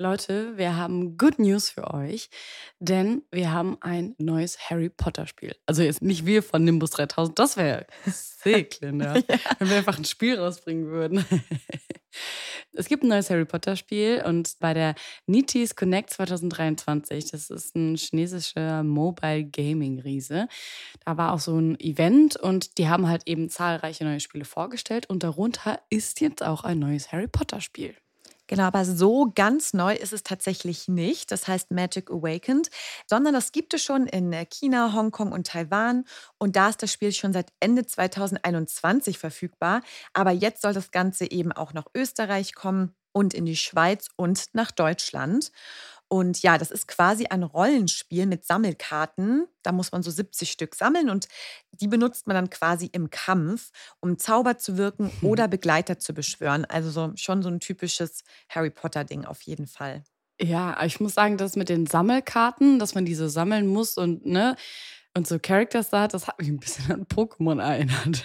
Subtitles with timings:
[0.00, 2.30] Leute, wir haben Good News für euch,
[2.78, 5.54] denn wir haben ein neues Harry Potter Spiel.
[5.66, 9.22] Also jetzt nicht wir von Nimbus 3000, das wäre sick, Linda, ja.
[9.58, 11.22] wenn wir einfach ein Spiel rausbringen würden.
[12.72, 14.94] es gibt ein neues Harry Potter Spiel und bei der
[15.26, 20.48] Nitis Connect 2023, das ist ein chinesischer Mobile Gaming Riese,
[21.04, 25.10] da war auch so ein Event und die haben halt eben zahlreiche neue Spiele vorgestellt
[25.10, 27.94] und darunter ist jetzt auch ein neues Harry Potter Spiel.
[28.50, 31.30] Genau, aber so ganz neu ist es tatsächlich nicht.
[31.30, 32.68] Das heißt Magic Awakened,
[33.06, 36.04] sondern das gibt es schon in China, Hongkong und Taiwan.
[36.36, 39.82] Und da ist das Spiel schon seit Ende 2021 verfügbar.
[40.14, 44.46] Aber jetzt soll das Ganze eben auch nach Österreich kommen und in die Schweiz und
[44.52, 45.52] nach Deutschland.
[46.12, 49.46] Und ja, das ist quasi ein Rollenspiel mit Sammelkarten.
[49.62, 51.28] Da muss man so 70 Stück sammeln und
[51.70, 56.64] die benutzt man dann quasi im Kampf, um Zauber zu wirken oder Begleiter zu beschwören.
[56.64, 60.02] Also so, schon so ein typisches Harry Potter-Ding auf jeden Fall.
[60.40, 64.56] Ja, ich muss sagen, das mit den Sammelkarten, dass man diese sammeln muss und ne,
[65.16, 68.24] und so Characters da hat, das hat mich ein bisschen an Pokémon erinnert.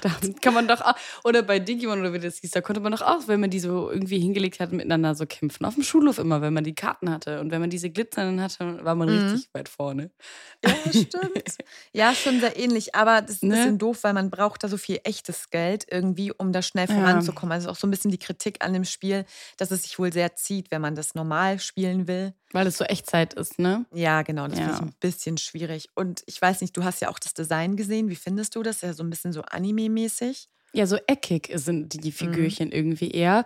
[0.00, 2.92] da kann man doch auch, oder bei Digimon oder wie das hieß, da konnte man
[2.92, 5.64] doch auch, wenn man die so irgendwie hingelegt hat, miteinander so kämpfen.
[5.64, 7.40] Auf dem Schulhof immer, wenn man die Karten hatte.
[7.40, 9.30] Und wenn man diese glitzernden hatte, war man mhm.
[9.30, 10.10] richtig weit vorne.
[10.64, 11.56] Ja, stimmt.
[11.92, 12.94] ja, schon sehr ähnlich.
[12.94, 13.56] Aber das ist ein ne?
[13.56, 17.50] bisschen doof, weil man braucht da so viel echtes Geld irgendwie, um da schnell voranzukommen.
[17.50, 17.56] Ja.
[17.56, 19.24] Also auch so ein bisschen die Kritik an dem Spiel,
[19.56, 22.34] dass es sich wohl sehr zieht, wenn man das normal spielen will.
[22.52, 23.86] Weil es so Echtzeit ist, ne?
[23.92, 24.46] Ja, genau.
[24.46, 24.64] Das ja.
[24.64, 25.88] finde ich ein bisschen schwierig.
[25.94, 28.08] Und ich weiß nicht, du hast ja auch das Design gesehen.
[28.08, 28.80] Wie findest du das?
[28.80, 30.48] Ja, so ein bisschen so Anime-mäßig.
[30.72, 32.12] Ja, so eckig sind die mhm.
[32.12, 32.74] Figürchen mhm.
[32.74, 33.44] irgendwie eher.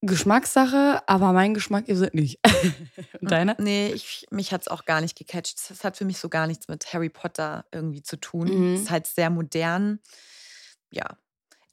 [0.00, 2.38] Geschmackssache, aber mein Geschmack ist es nicht.
[3.20, 3.56] Und deiner?
[3.58, 5.58] Nee, ich, mich hat es auch gar nicht gecatcht.
[5.68, 8.48] Das hat für mich so gar nichts mit Harry Potter irgendwie zu tun.
[8.48, 8.74] Mhm.
[8.74, 9.98] Es ist halt sehr modern.
[10.92, 11.18] Ja,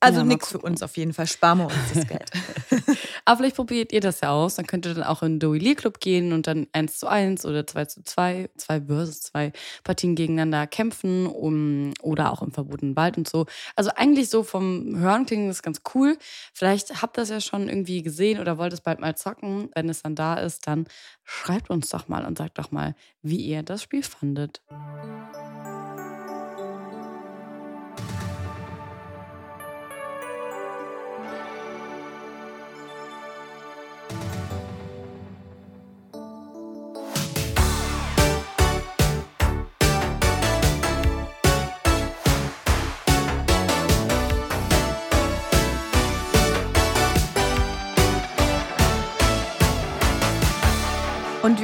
[0.05, 1.27] also ja, nichts für uns auf jeden Fall.
[1.27, 2.31] Sparen wir uns das Geld.
[3.25, 4.55] Aber vielleicht probiert ihr das ja aus.
[4.55, 7.45] Dann könnt ihr dann auch in den Duellier Club gehen und dann 1 zu 1
[7.45, 9.51] oder 2 zu 2, 2 versus 2
[9.83, 13.45] Partien gegeneinander kämpfen um, oder auch im verbotenen Wald und so.
[13.75, 16.17] Also eigentlich so vom Hören klingt das ganz cool.
[16.53, 19.69] Vielleicht habt ihr das ja schon irgendwie gesehen oder wollt es bald mal zocken.
[19.73, 20.85] Wenn es dann da ist, dann
[21.23, 24.61] schreibt uns doch mal und sagt doch mal, wie ihr das Spiel fandet.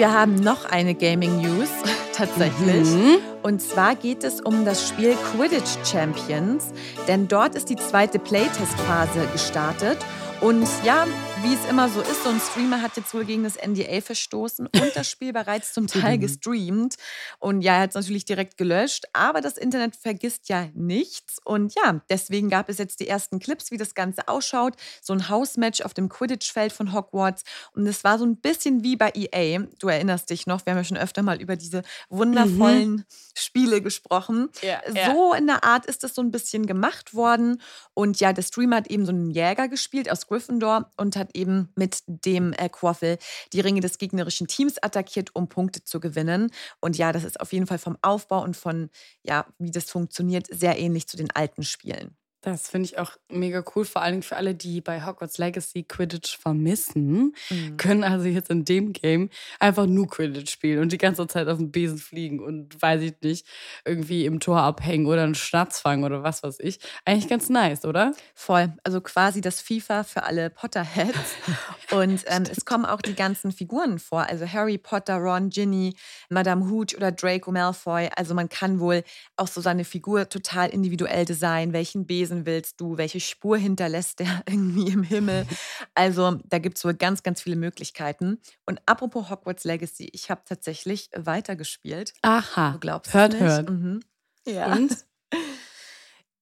[0.01, 1.69] Wir haben noch eine Gaming News
[2.16, 2.88] tatsächlich.
[2.89, 3.17] Mhm.
[3.44, 6.73] Und zwar geht es um das Spiel Quidditch Champions,
[7.07, 10.00] denn dort ist die zweite Playtest-Phase gestartet.
[10.41, 11.06] Und ja,
[11.44, 14.68] wie es immer so ist, so ein Streamer hat jetzt wohl gegen das NDA verstoßen
[14.68, 16.22] und das Spiel bereits zum Teil mhm.
[16.22, 16.97] gestreamt.
[17.40, 21.40] Und ja, er hat es natürlich direkt gelöscht, aber das Internet vergisst ja nichts.
[21.44, 24.75] Und ja, deswegen gab es jetzt die ersten Clips, wie das Ganze ausschaut.
[25.01, 27.44] So ein Hausmatch auf dem Quidditch-Feld von Hogwarts.
[27.74, 29.62] Und es war so ein bisschen wie bei EA.
[29.80, 33.06] Du erinnerst dich noch, wir haben ja schon öfter mal über diese wundervollen mhm.
[33.33, 34.50] Spiele gesprochen.
[34.62, 35.38] Ja, so ja.
[35.38, 37.62] in der Art ist das so ein bisschen gemacht worden.
[37.95, 41.69] Und ja, der Streamer hat eben so einen Jäger gespielt aus Gryffindor und hat eben
[41.75, 43.18] mit dem äh, Quaffel
[43.54, 46.51] die Ringe des gegnerischen Teams attackiert, um Punkte zu gewinnen.
[46.80, 48.89] Und ja, das ist auf jeden Fall vom Aufbau und von,
[49.24, 52.16] ja, wie das funktioniert, sehr ähnlich zu den alten Spielen.
[52.42, 56.38] Das finde ich auch mega cool, vor allem für alle, die bei Hogwarts Legacy Quidditch
[56.38, 57.78] vermissen, mhm.
[57.78, 59.30] können also jetzt in dem Game
[59.60, 63.14] einfach nur Quidditch spielen und die ganze Zeit auf dem Besen fliegen und weiß ich
[63.22, 63.46] nicht,
[63.86, 66.80] irgendwie im Tor abhängen oder einen Schnatz fangen oder was weiß ich.
[67.06, 68.14] Eigentlich ganz nice, oder?
[68.34, 68.74] Voll.
[68.84, 71.36] Also quasi das FIFA für alle Potterheads.
[71.92, 74.28] und ähm, es kommen auch die ganzen Figuren vor.
[74.28, 75.94] Also Harry Potter, Ron, Ginny,
[76.30, 78.10] Madame Hooch oder Draco Malfoy.
[78.16, 79.04] Also man kann wohl
[79.36, 82.98] auch so seine Figur total individuell designen, welchen Besen lesen willst du?
[82.98, 85.45] Welche Spur hinterlässt der irgendwie im Himmel?
[85.94, 88.39] Also da gibt es wohl ganz, ganz viele Möglichkeiten.
[88.66, 92.13] Und apropos Hogwarts Legacy, ich habe tatsächlich weitergespielt.
[92.22, 92.72] Aha.
[92.72, 93.42] Du glaubst hört, nicht.
[93.42, 93.69] hört.
[93.69, 94.00] Mhm.
[94.48, 94.74] Ja.
[94.74, 94.98] Und?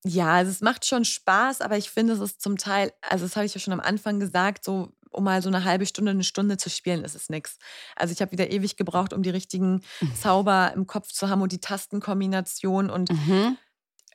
[0.05, 3.35] Ja, also es macht schon Spaß, aber ich finde, es ist zum Teil, also das
[3.35, 6.23] habe ich ja schon am Anfang gesagt, so um mal so eine halbe Stunde, eine
[6.23, 7.57] Stunde zu spielen, ist es nichts.
[7.97, 10.15] Also ich habe wieder ewig gebraucht, um die richtigen mhm.
[10.15, 13.57] Zauber im Kopf zu haben und die Tastenkombination und mhm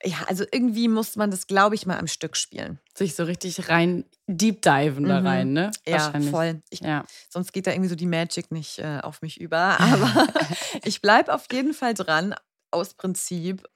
[0.04, 2.78] ja, also irgendwie muss man das, glaube ich, mal am Stück spielen.
[2.94, 5.26] Sich so richtig rein, deep diven da mhm.
[5.26, 5.70] rein, ne?
[5.86, 6.62] Ja, voll.
[6.70, 7.04] Ich, ja.
[7.30, 9.58] Sonst geht da irgendwie so die Magic nicht äh, auf mich über.
[9.80, 10.28] Aber
[10.84, 12.34] ich bleibe auf jeden Fall dran,
[12.70, 13.66] aus Prinzip.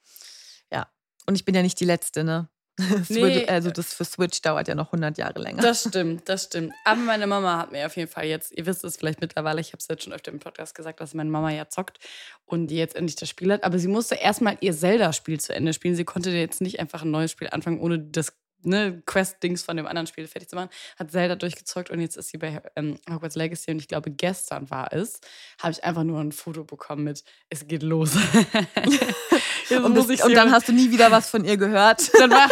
[0.71, 0.89] Ja.
[1.27, 2.49] Und ich bin ja nicht die Letzte, ne?
[3.09, 3.47] Nee.
[3.47, 5.63] also das für Switch dauert ja noch 100 Jahre länger.
[5.63, 6.73] Das stimmt, das stimmt.
[6.85, 9.69] Aber meine Mama hat mir auf jeden Fall jetzt, ihr wisst es vielleicht mittlerweile, ich
[9.69, 11.99] habe es jetzt schon öfter im Podcast gesagt, dass meine Mama ja zockt
[12.45, 13.65] und die jetzt endlich das Spiel hat.
[13.65, 15.97] Aber sie musste erstmal ihr Zelda-Spiel zu Ende spielen.
[15.97, 18.33] Sie konnte jetzt nicht einfach ein neues Spiel anfangen, ohne das
[18.63, 22.31] ne, Quest-Dings von dem anderen Spiel fertig zu machen, hat Zelda durchgezockt und jetzt ist
[22.31, 25.21] sie bei ähm, Hogwarts Legacy und ich glaube, gestern war es,
[25.61, 28.17] habe ich einfach nur ein Foto bekommen mit, es geht los.
[29.71, 32.11] und, das, und dann hast du nie wieder was von ihr gehört.
[32.19, 32.49] Dann war,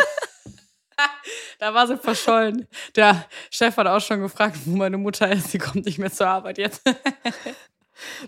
[1.58, 2.66] da war sie verschollen.
[2.94, 5.50] Der Chef hat auch schon gefragt, wo meine Mutter ist.
[5.50, 6.82] Sie kommt nicht mehr zur Arbeit jetzt.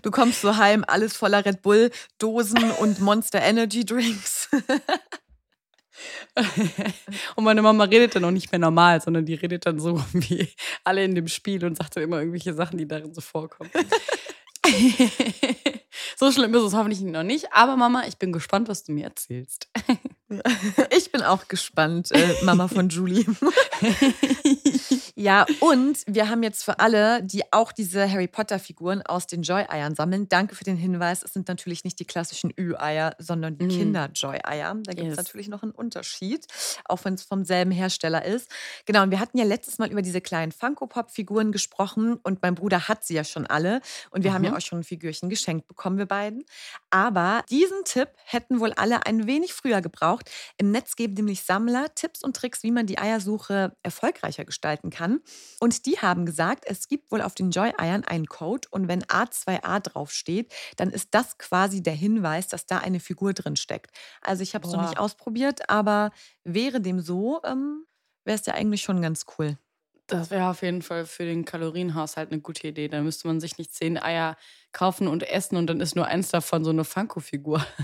[0.01, 4.49] Du kommst so heim, alles voller Red Bull-Dosen und Monster Energy Drinks.
[7.35, 10.49] Und meine Mama redet dann auch nicht mehr normal, sondern die redet dann so wie
[10.83, 13.69] alle in dem Spiel und sagt dann immer irgendwelche Sachen, die darin so vorkommen.
[16.19, 17.53] So schlimm ist es hoffentlich noch nicht.
[17.53, 19.69] Aber Mama, ich bin gespannt, was du mir erzählst.
[20.95, 23.25] Ich bin auch gespannt, äh, Mama von Julie.
[25.15, 29.95] ja, und wir haben jetzt für alle, die auch diese Harry Potter-Figuren aus den Joy-Eiern
[29.95, 31.23] sammeln, danke für den Hinweis.
[31.23, 33.69] Es sind natürlich nicht die klassischen Ü-Eier, sondern die mm.
[33.69, 34.75] Kinder-Joy-Eier.
[34.83, 35.17] Da gibt es yes.
[35.17, 36.45] natürlich noch einen Unterschied,
[36.85, 38.49] auch wenn es vom selben Hersteller ist.
[38.85, 42.87] Genau, und wir hatten ja letztes Mal über diese kleinen Funko-Pop-Figuren gesprochen und mein Bruder
[42.87, 43.81] hat sie ja schon alle.
[44.11, 44.35] Und wir mhm.
[44.35, 44.57] haben ja mhm.
[44.57, 46.43] auch schon ein Figürchen geschenkt bekommen, wir beiden.
[46.89, 50.29] Aber diesen Tipp hätten wohl alle ein wenig früher gebraucht braucht.
[50.57, 55.21] Im Netz geben nämlich Sammler Tipps und Tricks, wie man die Eiersuche erfolgreicher gestalten kann.
[55.59, 59.79] Und die haben gesagt, es gibt wohl auf den Joy-Eiern einen Code und wenn A2A
[59.79, 63.91] draufsteht, dann ist das quasi der Hinweis, dass da eine Figur drin steckt.
[64.21, 66.11] Also ich habe es noch nicht ausprobiert, aber
[66.43, 67.85] wäre dem so, ähm,
[68.25, 69.57] wäre es ja eigentlich schon ganz cool.
[70.07, 72.87] Das wäre auf jeden Fall für den Kalorienhaushalt eine gute Idee.
[72.87, 74.37] Da müsste man sich nicht zehn Eier
[74.71, 77.65] kaufen und essen und dann ist nur eins davon so eine Funko-Figur.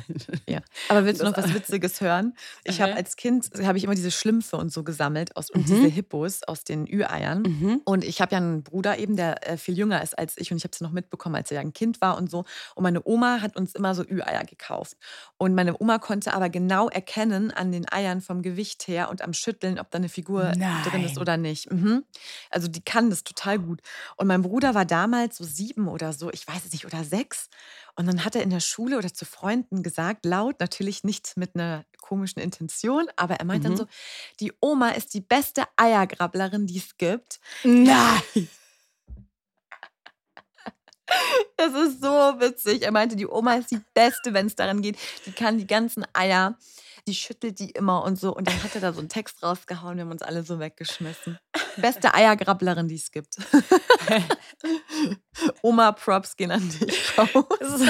[0.48, 0.60] Ja.
[0.90, 2.36] Aber willst du noch was Witziges hören?
[2.64, 5.76] Ich habe als Kind habe ich immer diese Schlümpfe und so gesammelt aus, und mhm.
[5.76, 7.42] diese Hippos aus den Ü-Eiern.
[7.42, 7.82] Mhm.
[7.84, 10.58] Und ich habe ja einen Bruder eben, der äh, viel jünger ist als ich und
[10.58, 12.46] ich habe es noch mitbekommen, als er ja ein Kind war und so.
[12.76, 14.98] Und meine Oma hat uns immer so Ü-Eier gekauft.
[15.38, 19.34] Und meine Oma konnte aber genau erkennen an den Eiern vom Gewicht her und am
[19.34, 20.84] Schütteln, ob da eine Figur Nein.
[20.84, 21.72] drin ist oder nicht.
[21.72, 22.04] Mhm.
[22.50, 23.82] Also die kann das total gut.
[24.18, 27.48] Und mein Bruder war damals so sieben oder so, ich weiß es nicht, oder sechs.
[27.96, 31.56] Und dann hat er in der Schule oder zu Freunden gesagt, laut, natürlich nicht mit
[31.56, 33.68] einer komischen Intention, aber er meint mhm.
[33.70, 33.88] dann so,
[34.40, 37.40] die Oma ist die beste Eiergrabblerin, die es gibt.
[37.64, 38.22] Nein!
[41.56, 42.82] Das ist so witzig.
[42.82, 44.98] Er meinte, die Oma ist die Beste, wenn es daran geht.
[45.28, 46.58] Die kann die ganzen Eier
[47.08, 48.36] die schüttelt die immer und so.
[48.36, 51.38] Und dann hat er da so einen Text rausgehauen, wir haben uns alle so weggeschmissen.
[51.78, 53.36] Beste Eiergrabblerin, die es gibt.
[55.62, 57.82] Oma Props gehen an dich raus.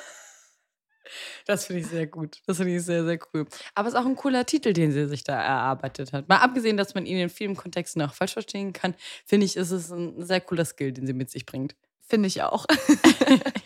[1.47, 2.37] Das finde ich sehr gut.
[2.45, 3.45] Das finde ich sehr, sehr cool.
[3.75, 6.29] Aber es ist auch ein cooler Titel, den sie sich da erarbeitet hat.
[6.29, 9.71] Mal abgesehen, dass man ihn in vielen Kontexten auch falsch verstehen kann, finde ich, ist
[9.71, 11.75] es ein sehr cooler Skill, den sie mit sich bringt.
[12.07, 12.65] Finde ich auch.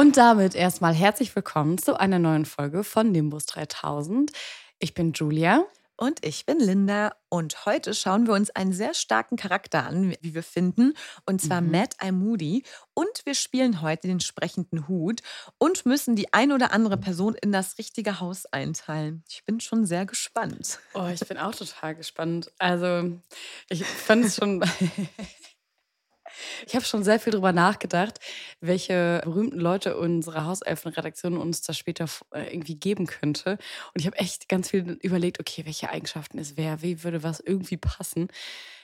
[0.00, 4.32] Und damit erstmal herzlich willkommen zu einer neuen Folge von Nimbus 3000.
[4.78, 5.66] Ich bin Julia.
[5.98, 7.14] Und ich bin Linda.
[7.28, 10.94] Und heute schauen wir uns einen sehr starken Charakter an, wie wir finden.
[11.26, 11.72] Und zwar mhm.
[11.72, 12.12] Matt I.
[12.12, 12.62] Moody.
[12.94, 15.20] Und wir spielen heute den sprechenden Hut
[15.58, 19.22] und müssen die ein oder andere Person in das richtige Haus einteilen.
[19.28, 20.78] Ich bin schon sehr gespannt.
[20.94, 22.50] Oh, ich bin auch total gespannt.
[22.58, 23.12] Also,
[23.68, 24.64] ich fand es schon.
[26.66, 28.18] Ich habe schon sehr viel darüber nachgedacht,
[28.60, 33.52] welche berühmten Leute unsere Hauselfenredaktion uns das später äh, irgendwie geben könnte.
[33.94, 37.40] Und ich habe echt ganz viel überlegt, okay, welche Eigenschaften es wäre, wie würde was
[37.40, 38.28] irgendwie passen.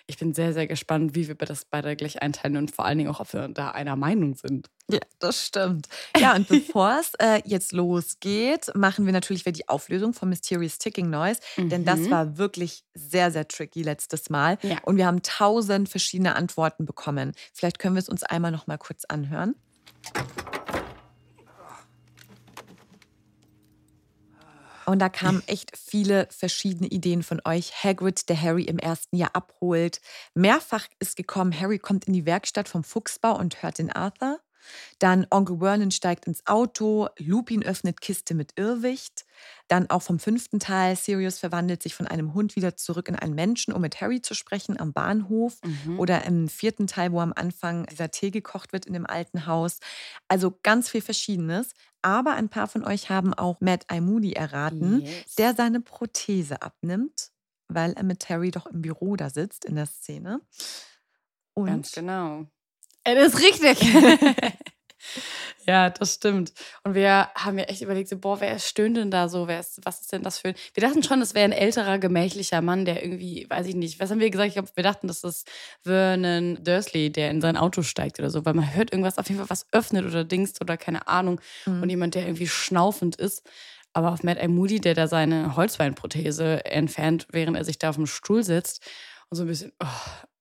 [0.08, 3.10] Ich bin sehr, sehr gespannt, wie wir das beide gleich einteilen und vor allen Dingen
[3.10, 4.70] auch, ob wir da einer Meinung sind.
[4.88, 5.88] Ja, das stimmt.
[6.16, 10.78] Ja, und bevor es äh, jetzt losgeht, machen wir natürlich wieder die Auflösung von Mysterious
[10.78, 11.40] Ticking Noise.
[11.56, 11.68] Mhm.
[11.70, 12.10] Denn das mhm.
[12.10, 14.58] war wirklich sehr, sehr tricky letztes Mal.
[14.62, 14.78] Ja.
[14.82, 17.32] Und wir haben tausend verschiedene Antworten bekommen.
[17.52, 19.56] Vielleicht können wir es uns einmal noch mal kurz anhören.
[24.87, 27.85] Und da kamen echt viele verschiedene Ideen von euch.
[27.85, 30.00] Hagrid, der Harry im ersten Jahr abholt.
[30.35, 34.40] Mehrfach ist gekommen, Harry kommt in die Werkstatt vom Fuchsbau und hört den Arthur.
[34.99, 39.25] Dann Onkel Vernon steigt ins Auto, Lupin öffnet Kiste mit Irrwicht.
[39.68, 43.35] Dann auch vom fünften Teil, Sirius verwandelt sich von einem Hund wieder zurück in einen
[43.35, 45.58] Menschen, um mit Harry zu sprechen am Bahnhof.
[45.64, 45.99] Mhm.
[45.99, 49.80] Oder im vierten Teil, wo am Anfang dieser Tee gekocht wird in dem alten Haus.
[50.28, 51.75] Also ganz viel Verschiedenes.
[52.02, 54.00] Aber ein paar von euch haben auch Matt I.
[54.00, 55.35] Moody erraten, yes.
[55.35, 57.32] der seine Prothese abnimmt,
[57.66, 60.40] weil er mit Harry doch im Büro da sitzt in der Szene.
[61.54, 62.46] Und Ganz genau.
[63.14, 63.78] Das ist richtig.
[65.66, 66.52] ja, das stimmt.
[66.82, 69.46] Und wir haben ja echt überlegt, so, boah, wer stöhnt denn da so?
[69.46, 70.54] Wer ist, was ist denn das für ein.
[70.75, 74.10] Wir dachten schon, das wäre ein älterer, gemächlicher Mann, der irgendwie, weiß ich nicht, was
[74.10, 74.48] haben wir gesagt?
[74.48, 75.48] Ich glaube, wir dachten, das ist
[75.82, 79.38] Vernon Dursley, der in sein Auto steigt oder so, weil man hört irgendwas, auf jeden
[79.38, 81.40] Fall was öffnet oder dingst oder keine Ahnung.
[81.66, 81.82] Mhm.
[81.82, 83.42] Und jemand, der irgendwie schnaufend ist.
[83.92, 84.48] Aber auf Matt I.
[84.48, 88.84] Moody, der da seine Holzweinprothese entfernt, während er sich da auf dem Stuhl sitzt.
[89.30, 89.86] Und so ein bisschen, oh,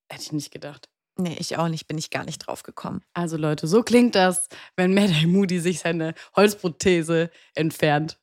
[0.09, 0.89] hätte ich nicht gedacht.
[1.17, 3.01] Nee, ich auch nicht, bin ich gar nicht drauf gekommen.
[3.13, 8.17] Also Leute, so klingt das, wenn Madame Moody sich seine Holzprothese entfernt.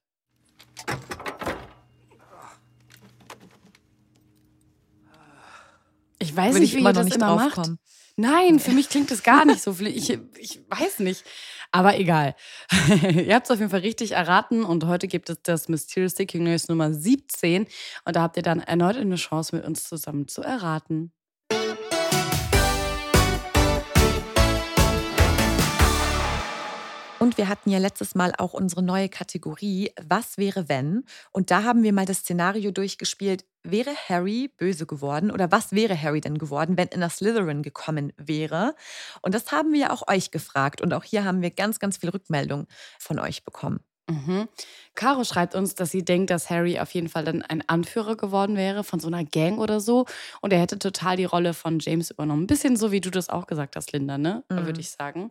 [6.19, 7.55] Ich weiß Will nicht, ich wie ihr das immer macht.
[7.55, 7.79] Kommen.
[8.17, 9.75] Nein, für mich klingt das gar nicht so.
[9.81, 11.25] Ich, ich weiß nicht.
[11.71, 12.37] Aber egal.
[13.03, 16.45] ihr habt es auf jeden Fall richtig erraten und heute gibt es das Mysterious Sticking
[16.45, 17.67] News Nummer 17
[18.05, 21.13] und da habt ihr dann erneut eine Chance, mit uns zusammen zu erraten.
[27.33, 31.07] Und wir hatten ja letztes Mal auch unsere neue Kategorie Was wäre wenn?
[31.31, 35.99] Und da haben wir mal das Szenario durchgespielt, wäre Harry böse geworden oder was wäre
[35.99, 38.75] Harry denn geworden, wenn er nach Slytherin gekommen wäre?
[39.23, 42.11] Und das haben wir auch euch gefragt und auch hier haben wir ganz, ganz viel
[42.11, 42.67] Rückmeldung
[42.99, 43.81] von euch bekommen.
[44.11, 44.47] Mhm.
[44.95, 48.57] Caro schreibt uns, dass sie denkt, dass Harry auf jeden Fall dann ein Anführer geworden
[48.57, 50.07] wäre von so einer Gang oder so.
[50.41, 52.45] Und er hätte total die Rolle von James übernommen.
[52.45, 54.45] Ein bisschen so, wie du das auch gesagt hast, Linda, ne?
[54.51, 54.67] Mhm.
[54.67, 55.31] Würde ich sagen.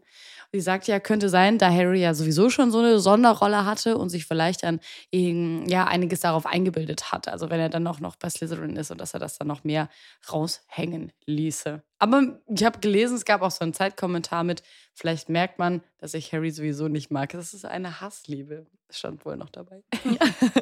[0.51, 4.09] Sie sagt ja, könnte sein, da Harry ja sowieso schon so eine Sonderrolle hatte und
[4.09, 4.79] sich vielleicht dann
[5.11, 7.27] eben, ja einiges darauf eingebildet hat.
[7.27, 9.63] Also wenn er dann auch noch bei Slytherin ist und dass er das dann noch
[9.63, 9.89] mehr
[10.31, 11.81] raushängen ließe.
[11.99, 14.63] Aber ich habe gelesen, es gab auch so einen Zeitkommentar mit,
[14.93, 17.29] vielleicht merkt man, dass ich Harry sowieso nicht mag.
[17.31, 18.65] Das ist eine Hassliebe.
[18.97, 19.83] Stand wohl noch dabei.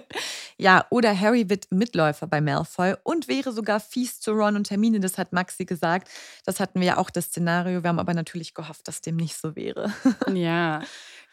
[0.61, 4.99] Ja, oder Harry wird Mitläufer bei Malfoy und wäre sogar fies zu Ron und Hermine.
[4.99, 6.09] Das hat Maxi gesagt.
[6.45, 7.81] Das hatten wir ja auch das Szenario.
[7.81, 9.93] Wir haben aber natürlich gehofft, dass dem nicht so wäre.
[10.33, 10.83] Ja.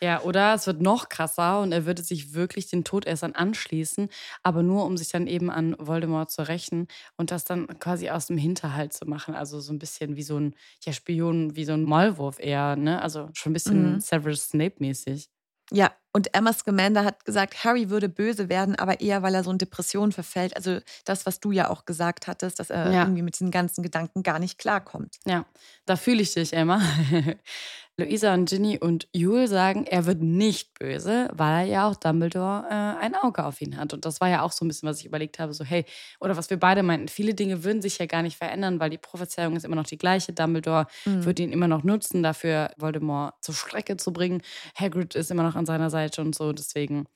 [0.01, 4.11] Ja, oder es wird noch krasser und er würde sich wirklich den Todessern anschließen,
[4.43, 6.87] aber nur um sich dann eben an Voldemort zu rächen
[7.17, 9.35] und das dann quasi aus dem Hinterhalt zu machen.
[9.35, 13.01] Also so ein bisschen wie so ein ja, Spion, wie so ein Maulwurf eher, ne?
[13.01, 14.01] Also schon ein bisschen mhm.
[14.01, 15.31] Severus Snape-mäßig.
[15.73, 19.51] Ja, und Emma Scamander hat gesagt, Harry würde böse werden, aber eher, weil er so
[19.51, 20.57] in Depressionen verfällt.
[20.57, 23.03] Also das, was du ja auch gesagt hattest, dass er ja.
[23.03, 25.17] irgendwie mit diesen ganzen Gedanken gar nicht klarkommt.
[25.27, 25.45] Ja,
[25.85, 26.81] da fühle ich dich, Emma.
[27.99, 32.67] Luisa und Ginny und Jule sagen, er wird nicht böse, weil er ja auch Dumbledore
[32.69, 33.95] äh, ein Auge auf ihn hat.
[33.95, 35.87] Und das war ja auch so ein bisschen, was ich überlegt habe, so hey,
[36.21, 38.99] oder was wir beide meinten, viele Dinge würden sich ja gar nicht verändern, weil die
[38.99, 40.35] Prophezeiung ist immer noch die gleiche.
[40.35, 41.25] Dumbledore mhm.
[41.25, 44.43] wird ihn immer noch nutzen, dafür Voldemort zur Strecke zu bringen.
[44.75, 46.53] Hagrid ist immer noch an seiner Seite und so.
[46.53, 47.07] Deswegen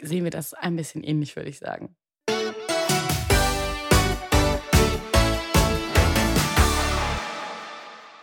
[0.00, 1.96] sehen wir das ein bisschen ähnlich, würde ich sagen.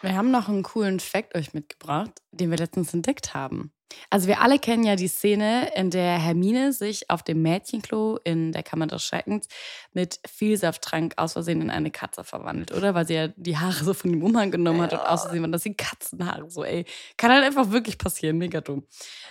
[0.01, 3.73] Wir haben noch einen coolen Fact euch mitgebracht, den wir letztens entdeckt haben.
[4.09, 8.51] Also wir alle kennen ja die Szene, in der Hermine sich auf dem Mädchenklo in
[8.51, 9.47] der Kammer des Schreckens
[9.93, 12.93] mit Vielsafttrank aus Versehen in eine Katze verwandelt, oder?
[12.93, 15.51] Weil sie ja die Haare so von dem Umhang genommen hat und aus Versehen waren
[15.51, 16.49] das die Katzenhaare.
[16.49, 16.85] So, ey,
[17.17, 18.85] kann halt einfach wirklich passieren, mega dumm.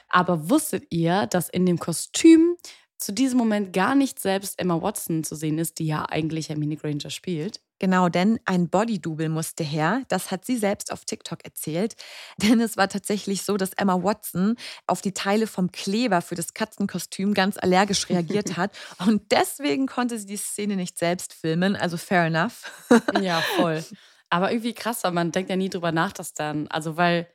[0.09, 2.57] Aber wusstet ihr, dass in dem Kostüm
[2.99, 6.77] zu diesem Moment gar nicht selbst Emma Watson zu sehen ist, die ja eigentlich Hermine
[6.77, 7.61] Granger spielt?
[7.79, 10.03] Genau, denn ein Bodydouble musste her.
[10.09, 11.95] Das hat sie selbst auf TikTok erzählt.
[12.43, 14.57] Denn es war tatsächlich so, dass Emma Watson
[14.87, 18.73] auf die Teile vom Kleber für das Katzenkostüm ganz allergisch reagiert hat.
[19.07, 21.77] Und deswegen konnte sie die Szene nicht selbst filmen.
[21.77, 22.71] Also fair enough.
[23.21, 23.85] Ja, voll.
[24.31, 27.29] Aber irgendwie krass, weil man denkt ja nie drüber nach, dass dann, also weil,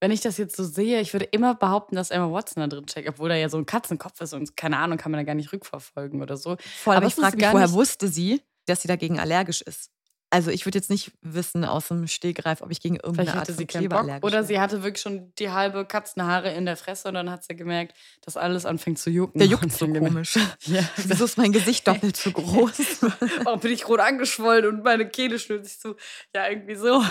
[0.00, 2.86] wenn ich das jetzt so sehe, ich würde immer behaupten, dass Emma Watson da drin
[2.88, 5.34] steckt, obwohl da ja so ein Katzenkopf ist und keine Ahnung, kann man da gar
[5.34, 6.56] nicht rückverfolgen oder so.
[6.60, 9.90] Voll, aber aber ich frage mich, woher wusste sie, dass sie dagegen allergisch ist?
[10.28, 13.40] Also ich würde jetzt nicht wissen aus dem Stegreif, ob ich gegen irgendeine Vielleicht Art
[13.42, 16.76] hatte von sie Kleber allergisch Oder sie hatte wirklich schon die halbe Katzenhaare in der
[16.76, 19.38] Fresse und dann hat sie gemerkt, dass alles anfängt zu jucken.
[19.38, 20.36] Der juckt so komisch.
[20.66, 20.82] Ja.
[20.96, 23.02] Wieso ist mein Gesicht doppelt so groß?
[23.44, 25.94] Warum bin ich rot angeschwollen und meine Kehle schnürt sich zu?
[26.34, 27.02] Ja, irgendwie so.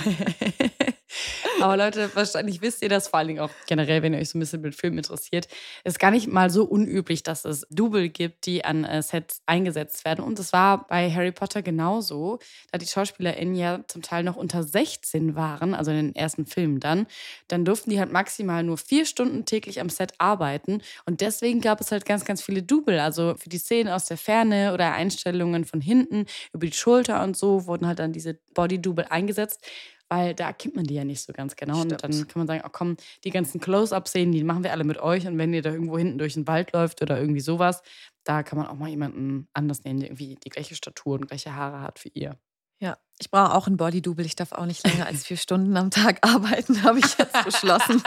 [1.61, 4.37] Aber Leute, wahrscheinlich wisst ihr das, vor allen Dingen auch generell, wenn ihr euch so
[4.37, 5.47] ein bisschen mit Film interessiert,
[5.83, 10.05] ist gar nicht mal so unüblich, dass es Double gibt, die an äh, Sets eingesetzt
[10.05, 10.23] werden.
[10.23, 12.39] Und das war bei Harry Potter genauso,
[12.71, 16.79] da die SchauspielerInnen ja zum Teil noch unter 16 waren, also in den ersten Filmen
[16.79, 17.07] dann,
[17.47, 20.81] dann durften die halt maximal nur vier Stunden täglich am Set arbeiten.
[21.05, 22.99] Und deswegen gab es halt ganz, ganz viele Double.
[22.99, 27.37] Also für die Szenen aus der Ferne oder Einstellungen von hinten, über die Schulter und
[27.37, 29.61] so, wurden halt dann diese Body-Double eingesetzt.
[30.09, 31.81] Weil da kennt man die ja nicht so ganz genau.
[31.81, 32.03] Und Stimmt.
[32.03, 35.25] dann kann man sagen, oh komm, die ganzen Close-Up-Szenen, die machen wir alle mit euch.
[35.25, 37.81] Und wenn ihr da irgendwo hinten durch den Wald läuft oder irgendwie sowas,
[38.23, 41.55] da kann man auch mal jemanden anders nehmen, der irgendwie die gleiche Statur und gleiche
[41.55, 42.37] Haare hat wie ihr.
[42.79, 44.25] Ja, ich brauche auch ein Body-Double.
[44.25, 48.03] Ich darf auch nicht länger als vier Stunden am Tag arbeiten, habe ich jetzt beschlossen.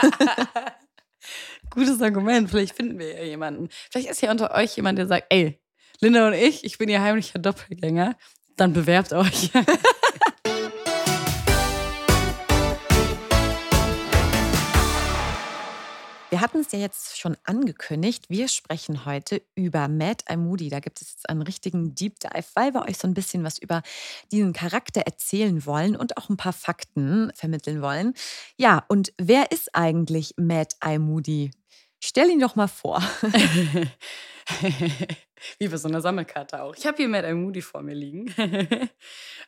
[1.69, 2.49] Gutes Argument.
[2.49, 3.69] Vielleicht finden wir ja jemanden.
[3.91, 5.59] Vielleicht ist ja unter euch jemand, der sagt, ey,
[6.01, 8.15] Linda und ich, ich bin ihr heimlicher Doppelgänger.
[8.55, 9.51] Dann bewerbt euch.
[16.29, 18.25] Wir hatten es ja jetzt schon angekündigt.
[18.29, 20.37] Wir sprechen heute über Matt I.
[20.37, 20.69] Moody.
[20.69, 23.57] Da gibt es jetzt einen richtigen Deep Dive, weil wir euch so ein bisschen was
[23.57, 23.81] über
[24.31, 28.13] diesen Charakter erzählen wollen und auch ein paar Fakten vermitteln wollen.
[28.57, 30.99] Ja, und wer ist eigentlich Matt I.
[30.99, 31.49] Moody?
[31.99, 33.01] Stell ihn doch mal vor.
[35.57, 36.75] Wie bei so einer Sammelkarte auch.
[36.75, 37.33] Ich habe hier Matt I.
[37.33, 38.31] Moody vor mir liegen.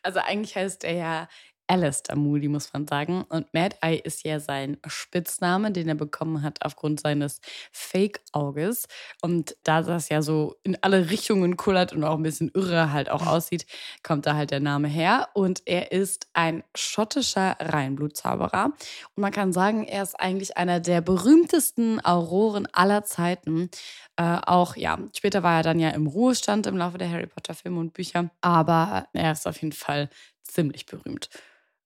[0.02, 1.30] also eigentlich heißt er ja
[1.68, 3.24] Alistair Moody, muss man sagen.
[3.30, 7.40] Und Mad Eye ist ja sein Spitzname, den er bekommen hat aufgrund seines
[7.72, 8.88] Fake-Auges.
[9.22, 13.10] Und da das ja so in alle Richtungen kullert und auch ein bisschen irre halt
[13.10, 13.66] auch aussieht,
[14.04, 15.30] kommt da halt der Name her.
[15.34, 18.66] Und er ist ein schottischer Reinblutzauberer.
[18.66, 23.70] Und man kann sagen, er ist eigentlich einer der berühmtesten Auroren aller Zeiten.
[24.18, 27.80] Äh, auch, ja, später war er dann ja im Ruhestand im Laufe der Harry Potter-Filme
[27.80, 28.30] und Bücher.
[28.42, 30.10] Aber er ist auf jeden Fall
[30.44, 31.30] ziemlich berühmt.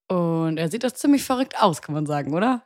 [0.07, 2.63] Und er sieht auch ziemlich verrückt aus, kann man sagen, oder?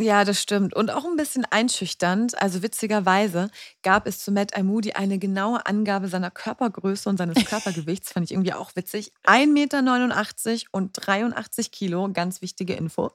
[0.00, 0.74] Ja, das stimmt.
[0.74, 2.40] Und auch ein bisschen einschüchternd.
[2.40, 3.50] Also witzigerweise
[3.82, 4.62] gab es zu Matt I.
[4.62, 8.10] Moody eine genaue Angabe seiner Körpergröße und seines Körpergewichts.
[8.10, 9.12] Fand ich irgendwie auch witzig.
[9.26, 12.10] 1,89 Meter und 83 Kilo.
[12.10, 13.10] Ganz wichtige Info.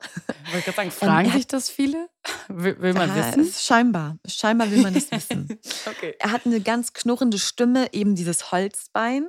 [0.51, 2.09] Wollte gerade sagen, fragen sich das viele?
[2.47, 3.41] Will, will man Ja, wissen?
[3.41, 4.17] es- Scheinbar.
[4.27, 5.47] Scheinbar will man das wissen.
[5.87, 6.15] Okay.
[6.19, 9.27] Er hat eine ganz knurrende Stimme, eben dieses Holzbein.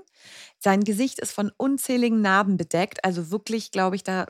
[0.59, 3.05] Sein Gesicht ist von unzähligen Narben bedeckt.
[3.05, 4.27] Also wirklich, glaube ich, da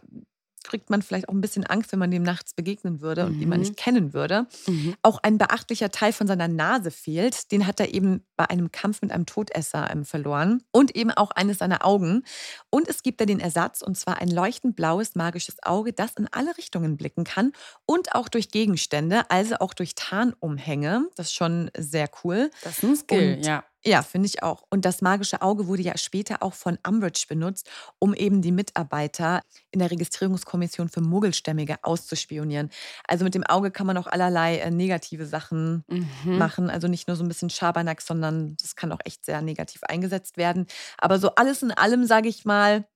[0.65, 3.49] kriegt man vielleicht auch ein bisschen Angst, wenn man dem nachts begegnen würde und ihn
[3.49, 3.65] man Mhm.
[3.65, 4.47] nicht kennen würde.
[4.67, 4.97] Mhm.
[5.01, 7.51] Auch ein beachtlicher Teil von seiner Nase fehlt.
[7.53, 10.63] Den hat er eben bei einem Kampf mit einem Todesser ähm, verloren.
[10.71, 12.23] Und eben auch eines seiner Augen.
[12.69, 16.29] Und es gibt da den Ersatz, und zwar ein leuchtend blaues magisches Auge, das in
[16.33, 17.53] alle Richtungen blicken kann.
[17.87, 21.09] Und auch durch Gegenstände, also auch durch Tarnumhänge.
[21.17, 22.51] Das ist schon sehr cool.
[22.63, 23.65] Das ist ein Skill, Und- ja.
[23.89, 24.65] Ja, finde ich auch.
[24.69, 29.41] Und das magische Auge wurde ja später auch von Umbridge benutzt, um eben die Mitarbeiter
[29.71, 32.69] in der Registrierungskommission für Muggelstämmige auszuspionieren.
[33.07, 36.37] Also mit dem Auge kann man auch allerlei äh, negative Sachen Mhm.
[36.37, 36.69] machen.
[36.69, 40.37] Also nicht nur so ein bisschen Schabernack, sondern das kann auch echt sehr negativ eingesetzt
[40.37, 40.67] werden.
[40.99, 42.87] Aber so alles in allem, sage ich mal,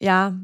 [0.00, 0.36] ja,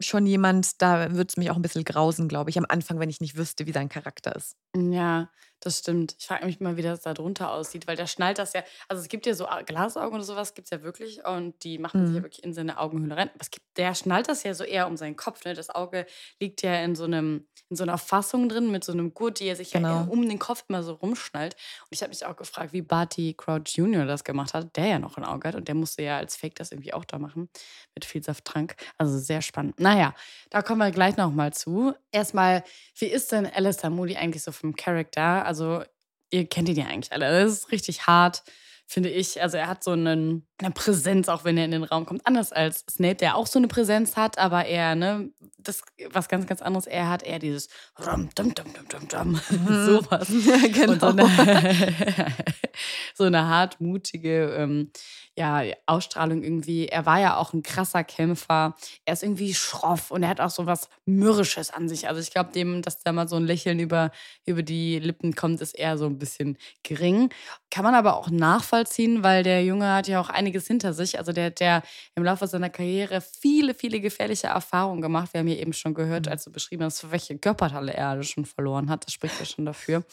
[0.00, 3.08] schon jemand, da würde es mich auch ein bisschen grausen, glaube ich, am Anfang, wenn
[3.08, 4.56] ich nicht wüsste, wie sein Charakter ist.
[4.76, 5.30] Ja,
[5.66, 6.14] das stimmt.
[6.18, 8.62] Ich frage mich mal, wie das da drunter aussieht, weil der schnallt das ja.
[8.88, 11.24] Also es gibt ja so Glasaugen oder sowas, gibt es ja wirklich.
[11.24, 12.24] Und die macht man sich ja Mhm.
[12.24, 13.28] wirklich in seine Augenhöhle rein.
[13.30, 15.44] Aber es gibt, der schnallt das ja so eher um seinen Kopf.
[15.44, 15.54] Ne?
[15.54, 16.06] Das Auge
[16.40, 19.46] liegt ja in so, einem, in so einer Fassung drin mit so einem Gurt, die
[19.48, 20.02] er sich ja Genau.
[20.04, 21.54] eher um den Kopf immer so rumschnallt.
[21.54, 24.06] Und ich habe mich auch gefragt, wie Barty Crouch Jr.
[24.06, 25.54] das gemacht hat, der ja noch ein Auge hat.
[25.56, 27.48] Und der musste ja als Fake das irgendwie auch da machen
[27.94, 28.76] mit viel Safttrank.
[28.98, 29.80] Also sehr spannend.
[29.80, 30.14] Naja,
[30.50, 31.94] da kommen wir gleich nochmal zu.
[32.12, 32.62] Erstmal,
[32.98, 35.44] wie ist denn Alistair Moody eigentlich so vom Charakter?
[35.46, 35.55] Also,
[36.30, 37.42] ihr kennt ihn ja eigentlich alle.
[37.42, 38.42] Das ist richtig hart,
[38.86, 39.40] finde ich.
[39.42, 42.26] Also, er hat so einen, eine Präsenz, auch wenn er in den Raum kommt.
[42.26, 46.46] Anders als Snape, der auch so eine Präsenz hat, aber er, ne, das was ganz,
[46.46, 46.86] ganz anderes.
[46.86, 49.40] Er hat eher dieses Rum, dum, dum, dum, dum, dum.
[49.86, 50.28] sowas.
[50.46, 50.94] Ja, genau.
[50.98, 52.34] So eine,
[53.14, 54.90] so eine hartmutige, ähm,
[55.36, 56.88] ja, Ausstrahlung irgendwie.
[56.88, 58.74] Er war ja auch ein krasser Kämpfer.
[59.04, 62.08] Er ist irgendwie schroff und er hat auch so was Mürrisches an sich.
[62.08, 64.12] Also ich glaube, dem, dass da mal so ein Lächeln über,
[64.46, 67.30] über die Lippen kommt, ist eher so ein bisschen gering.
[67.70, 71.18] Kann man aber auch nachvollziehen, weil der Junge hat ja auch einiges hinter sich.
[71.18, 71.82] Also der hat ja
[72.14, 75.32] im Laufe seiner Karriere viele, viele gefährliche Erfahrungen gemacht.
[75.32, 76.32] Wir haben ja eben schon gehört, mhm.
[76.32, 79.06] als du beschrieben hast, für welche Körperteile er schon verloren hat.
[79.06, 80.04] Das spricht ja schon dafür.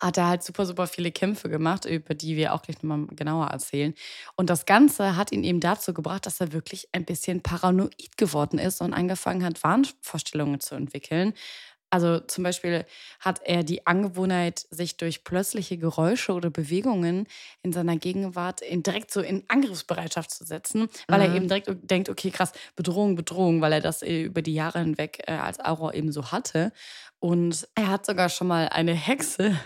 [0.00, 3.46] Hat er halt super, super viele Kämpfe gemacht, über die wir auch gleich nochmal genauer
[3.46, 3.94] erzählen.
[4.36, 8.58] Und das Ganze hat ihn eben dazu gebracht, dass er wirklich ein bisschen paranoid geworden
[8.58, 11.32] ist und angefangen hat, Wahnvorstellungen zu entwickeln.
[11.90, 12.84] Also zum Beispiel
[13.20, 17.26] hat er die Angewohnheit, sich durch plötzliche Geräusche oder Bewegungen
[17.62, 21.24] in seiner Gegenwart in direkt so in Angriffsbereitschaft zu setzen, weil mhm.
[21.24, 24.80] er eben direkt denkt, okay, krass, Bedrohung, Bedrohung, weil er das äh, über die Jahre
[24.80, 26.72] hinweg äh, als Auror eben so hatte.
[27.20, 29.58] Und er hat sogar schon mal eine Hexe,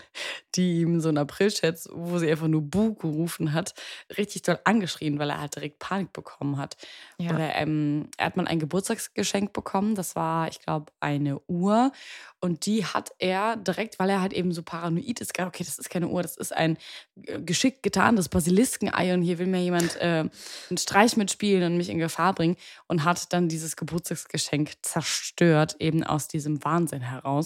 [0.55, 3.75] die ihm so ein April-Chat, wo sie einfach nur Bu gerufen hat,
[4.17, 6.77] richtig doll angeschrien, weil er halt direkt Panik bekommen hat.
[7.19, 7.31] Ja.
[7.31, 9.93] Oder ähm, er hat mal ein Geburtstagsgeschenk bekommen.
[9.93, 11.91] Das war, ich glaube, eine Uhr.
[12.39, 15.79] Und die hat er direkt, weil er halt eben so paranoid ist, gesagt, okay, das
[15.79, 16.77] ist keine Uhr, das ist ein
[17.25, 20.25] äh, geschickt getarntes Basiliskenei und hier will mir jemand äh,
[20.69, 26.03] einen Streich mitspielen und mich in Gefahr bringen und hat dann dieses Geburtstagsgeschenk zerstört, eben
[26.03, 27.42] aus diesem Wahnsinn heraus.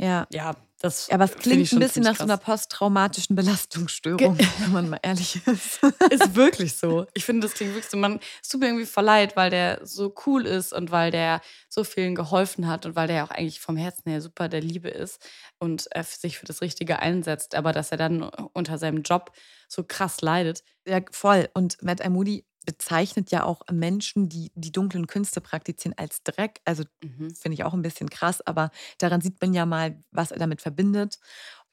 [0.00, 0.26] Ja.
[0.32, 1.10] Ja, das.
[1.10, 2.18] Aber es klingt ein bisschen nach krass.
[2.18, 5.82] so einer posttraumatischen Belastungsstörung, Ge wenn man mal ehrlich ist.
[6.10, 7.06] Ist wirklich so.
[7.12, 7.98] Ich finde, das klingt wirklich so.
[7.98, 11.84] Man, es tut mir irgendwie verleid, weil der so cool ist und weil der so
[11.84, 15.20] vielen geholfen hat und weil der auch eigentlich vom Herzen her super der Liebe ist
[15.58, 17.54] und er sich für das Richtige einsetzt.
[17.54, 19.32] Aber dass er dann unter seinem Job
[19.68, 20.64] so krass leidet.
[20.86, 21.50] Ja, voll.
[21.52, 26.60] Und Matt Moody bezeichnet ja auch Menschen, die die dunklen Künste praktizieren, als Dreck.
[26.64, 27.34] Also mhm.
[27.34, 30.60] finde ich auch ein bisschen krass, aber daran sieht man ja mal, was er damit
[30.60, 31.18] verbindet.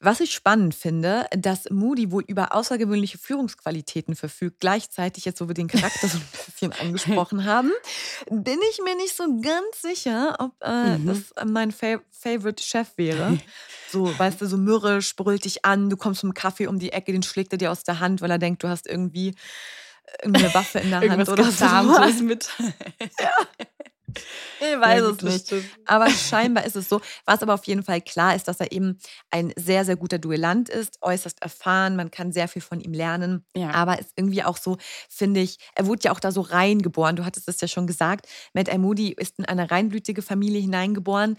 [0.00, 4.60] Was ich spannend finde, dass Moody wohl über außergewöhnliche Führungsqualitäten verfügt.
[4.60, 7.72] Gleichzeitig, jetzt wo wir den Charakter so ein bisschen angesprochen haben,
[8.30, 11.06] bin ich mir nicht so ganz sicher, ob äh, mhm.
[11.06, 13.38] das mein Fa Favorite Chef wäre.
[13.90, 16.92] So, weißt du, so mürrisch, brüllt dich an, du kommst mit dem Kaffee um die
[16.92, 19.34] Ecke, den schlägt er dir aus der Hand, weil er denkt, du hast irgendwie
[20.22, 21.64] irgendeine Waffe in der Hand oder so.
[22.22, 22.48] mit.
[23.20, 23.32] ja.
[24.60, 25.64] Ich weiß ja, es nicht.
[25.84, 27.00] Aber scheinbar ist es so.
[27.24, 28.98] Was aber auf jeden Fall klar ist, dass er eben
[29.30, 31.96] ein sehr, sehr guter Duellant ist, äußerst erfahren.
[31.96, 33.44] Man kann sehr viel von ihm lernen.
[33.56, 33.70] Ja.
[33.70, 37.16] Aber ist irgendwie auch so, finde ich, er wurde ja auch da so reingeboren.
[37.16, 38.26] Du hattest es ja schon gesagt.
[38.52, 41.36] Matt Moody ist in eine reinblütige Familie hineingeboren.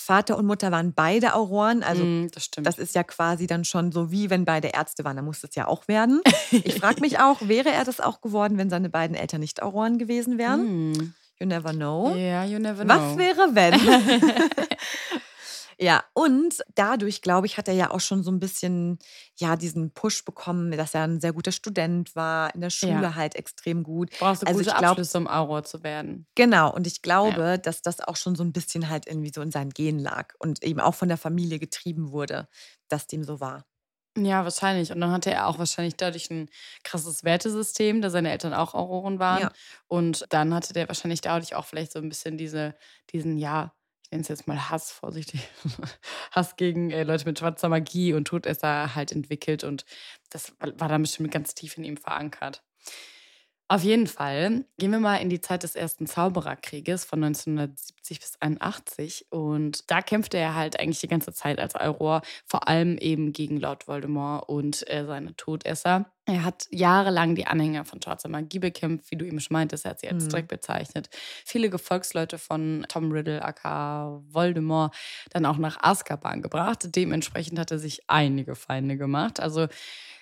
[0.00, 1.82] Vater und Mutter waren beide Auroren.
[1.82, 5.16] Also mm, das, das, ist ja quasi dann schon so wie wenn beide Ärzte waren.
[5.16, 6.22] Da muss es ja auch werden.
[6.50, 9.98] Ich frage mich auch, wäre er das auch geworden, wenn seine beiden Eltern nicht Auroren
[9.98, 10.90] gewesen wären?
[10.90, 11.14] Mm.
[11.40, 12.10] You never know.
[12.10, 12.94] Ja, yeah, you never know.
[12.94, 13.72] Was wäre, wenn?
[15.78, 18.98] ja, und dadurch, glaube ich, hat er ja auch schon so ein bisschen
[19.38, 23.14] ja, diesen Push bekommen, dass er ein sehr guter Student war, in der Schule ja.
[23.14, 24.10] halt extrem gut.
[24.18, 26.26] Brauchst du also gute ich glaub, Abschlüsse, um Auror zu werden.
[26.34, 27.56] Genau, und ich glaube, ja.
[27.56, 30.62] dass das auch schon so ein bisschen halt irgendwie so in seinen Genen lag und
[30.62, 32.48] eben auch von der Familie getrieben wurde,
[32.88, 33.64] dass dem so war.
[34.16, 34.90] Ja, wahrscheinlich.
[34.90, 36.50] Und dann hatte er auch wahrscheinlich dadurch ein
[36.82, 39.42] krasses Wertesystem, da seine Eltern auch Auroren waren.
[39.42, 39.52] Ja.
[39.86, 42.74] Und dann hatte der wahrscheinlich dadurch auch vielleicht so ein bisschen diese,
[43.12, 45.48] diesen, ja, ich nenne es jetzt mal Hass, vorsichtig,
[46.32, 49.62] Hass gegen äh, Leute mit schwarzer Magie und Todesser halt entwickelt.
[49.62, 49.84] Und
[50.30, 52.64] das war dann bestimmt ganz tief in ihm verankert.
[53.70, 58.32] Auf jeden Fall gehen wir mal in die Zeit des ersten Zaubererkrieges von 1970 bis
[58.40, 63.32] 81 und da kämpfte er halt eigentlich die ganze Zeit als Auror, vor allem eben
[63.32, 66.10] gegen Lord Voldemort und äh, seine Todesser.
[66.26, 69.92] Er hat jahrelang die Anhänger von schwarzer Magie bekämpft, wie du eben schon meintest, er
[69.92, 70.30] hat sie als mhm.
[70.30, 71.08] Dreck bezeichnet.
[71.44, 74.92] Viele Gefolgsleute von Tom Riddle, aka Voldemort,
[75.30, 76.88] dann auch nach Azkaban gebracht.
[76.96, 79.38] Dementsprechend hat er sich einige Feinde gemacht.
[79.38, 79.68] Also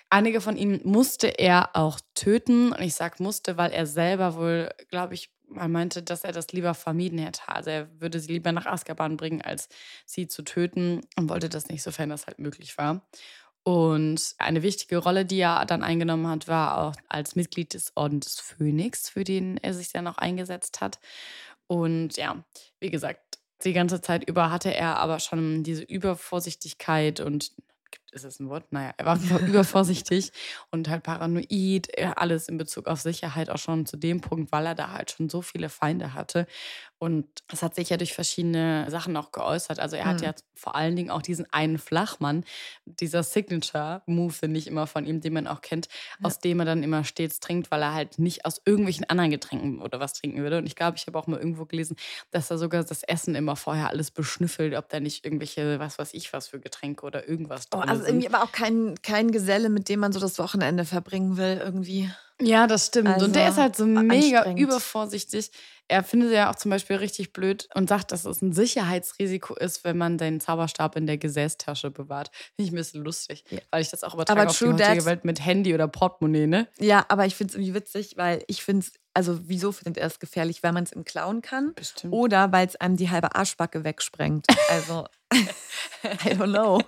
[0.09, 2.71] Einige von ihnen musste er auch töten.
[2.71, 6.51] Und ich sage musste, weil er selber wohl, glaube ich, mal meinte, dass er das
[6.51, 7.41] lieber vermieden hätte.
[7.47, 9.69] Also er würde sie lieber nach Azkaban bringen, als
[10.05, 13.07] sie zu töten und wollte das nicht, sofern das halt möglich war.
[13.63, 18.35] Und eine wichtige Rolle, die er dann eingenommen hat, war auch als Mitglied des Ordens
[18.35, 20.99] des Phönix, für den er sich dann auch eingesetzt hat.
[21.67, 22.43] Und ja,
[22.79, 27.51] wie gesagt, die ganze Zeit über hatte er aber schon diese Übervorsichtigkeit und
[28.11, 28.71] ist das ein Wort?
[28.71, 29.17] Naja, er war
[29.47, 30.31] übervorsichtig
[30.71, 34.75] und halt paranoid, alles in Bezug auf Sicherheit auch schon zu dem Punkt, weil er
[34.75, 36.47] da halt schon so viele Feinde hatte.
[36.99, 39.79] Und das hat sich ja durch verschiedene Sachen auch geäußert.
[39.79, 40.25] Also er hat mhm.
[40.25, 42.43] ja vor allen Dingen auch diesen einen Flachmann,
[42.85, 45.87] dieser Signature-Move, finde ich immer von ihm, den man auch kennt,
[46.19, 46.25] ja.
[46.25, 49.81] aus dem er dann immer stets trinkt, weil er halt nicht aus irgendwelchen anderen Getränken
[49.81, 50.57] oder was trinken würde.
[50.57, 51.95] Und ich glaube, ich habe auch mal irgendwo gelesen,
[52.31, 56.13] dass er sogar das Essen immer vorher alles beschnüffelt, ob da nicht irgendwelche, was weiß
[56.13, 59.31] ich, was für Getränke oder irgendwas oh, drin oh, Also irgendwie aber auch kein, kein
[59.31, 62.11] Geselle, mit dem man so das Wochenende verbringen will, irgendwie.
[62.41, 63.09] Ja, das stimmt.
[63.09, 65.51] Also, und der ist halt so mega übervorsichtig.
[65.91, 69.83] Er findet ja auch zum Beispiel richtig blöd und sagt, dass es ein Sicherheitsrisiko ist,
[69.83, 72.29] wenn man den Zauberstab in der Gesäßtasche bewahrt.
[72.55, 74.97] Finde ich ein bisschen lustig, weil ich das auch übertrage Aber auf die True heutige
[74.97, 76.67] Dad- Welt mit Handy oder Portemonnaie, ne?
[76.79, 80.05] Ja, aber ich finde es irgendwie witzig, weil ich finde es, also wieso findet er
[80.07, 80.61] es gefährlich?
[80.61, 82.13] Weil man es ihm klauen kann Bestimmt.
[82.13, 84.45] oder weil es einem die halbe Arschbacke wegsprengt.
[84.69, 86.79] Also, I don't know.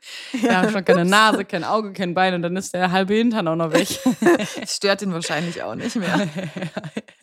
[0.30, 0.46] Piu!
[0.46, 3.56] Ja, schon keine Nase, kein Auge, kein Bein und dann ist der halbe Hintern auch
[3.56, 3.88] noch weg.
[4.60, 6.28] Es stört ihn wahrscheinlich auch nicht mehr.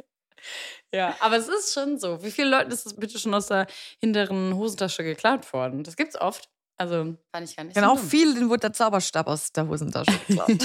[0.94, 2.24] ja, aber es ist schon so.
[2.24, 3.68] Wie vielen Leuten ist das bitte schon aus der
[4.00, 5.84] hinteren Hosentasche geklaut worden?
[5.84, 6.50] Das gibt's oft.
[6.80, 10.12] Also, fand ich gar nicht Genau, so viel, den wurde der Zauberstab aus der Hosentasche
[10.28, 10.60] geklaut.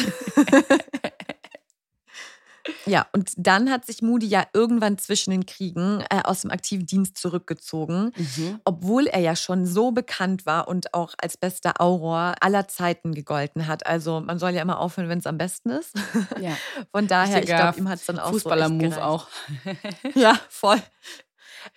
[2.86, 6.86] Ja, und dann hat sich Moody ja irgendwann zwischen den Kriegen äh, aus dem aktiven
[6.86, 8.60] Dienst zurückgezogen, Mhm.
[8.64, 13.66] obwohl er ja schon so bekannt war und auch als bester Auror aller Zeiten gegolten
[13.66, 13.86] hat.
[13.86, 15.94] Also man soll ja immer aufhören, wenn es am besten ist.
[16.40, 16.56] Ja.
[16.92, 19.26] Von daher, ich glaube, ihm hat es dann auch Fußballer-Move auch.
[20.14, 20.80] Ja, voll.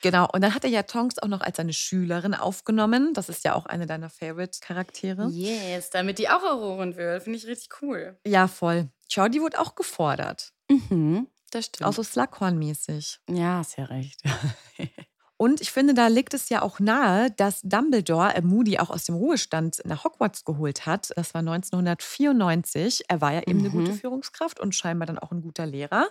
[0.01, 3.13] Genau, und dann hat er ja Tonks auch noch als seine Schülerin aufgenommen.
[3.13, 5.27] Das ist ja auch eine deiner Favorite-Charaktere.
[5.29, 7.21] Yes, damit die auch Aurorin wird.
[7.23, 8.17] Finde ich richtig cool.
[8.25, 8.89] Ja, voll.
[9.13, 10.51] Die wurde auch gefordert.
[10.69, 11.87] Mhm, das stimmt.
[11.87, 13.19] Auch so Slughorn-mäßig.
[13.29, 14.21] ja, hast ja recht.
[15.37, 19.03] Und ich finde, da liegt es ja auch nahe, dass Dumbledore äh, Moody auch aus
[19.03, 21.11] dem Ruhestand nach Hogwarts geholt hat.
[21.17, 23.03] Das war 1994.
[23.09, 23.95] Er war ja eben eine gute Mhm.
[23.97, 26.07] Führungskraft und scheinbar dann auch ein guter Lehrer.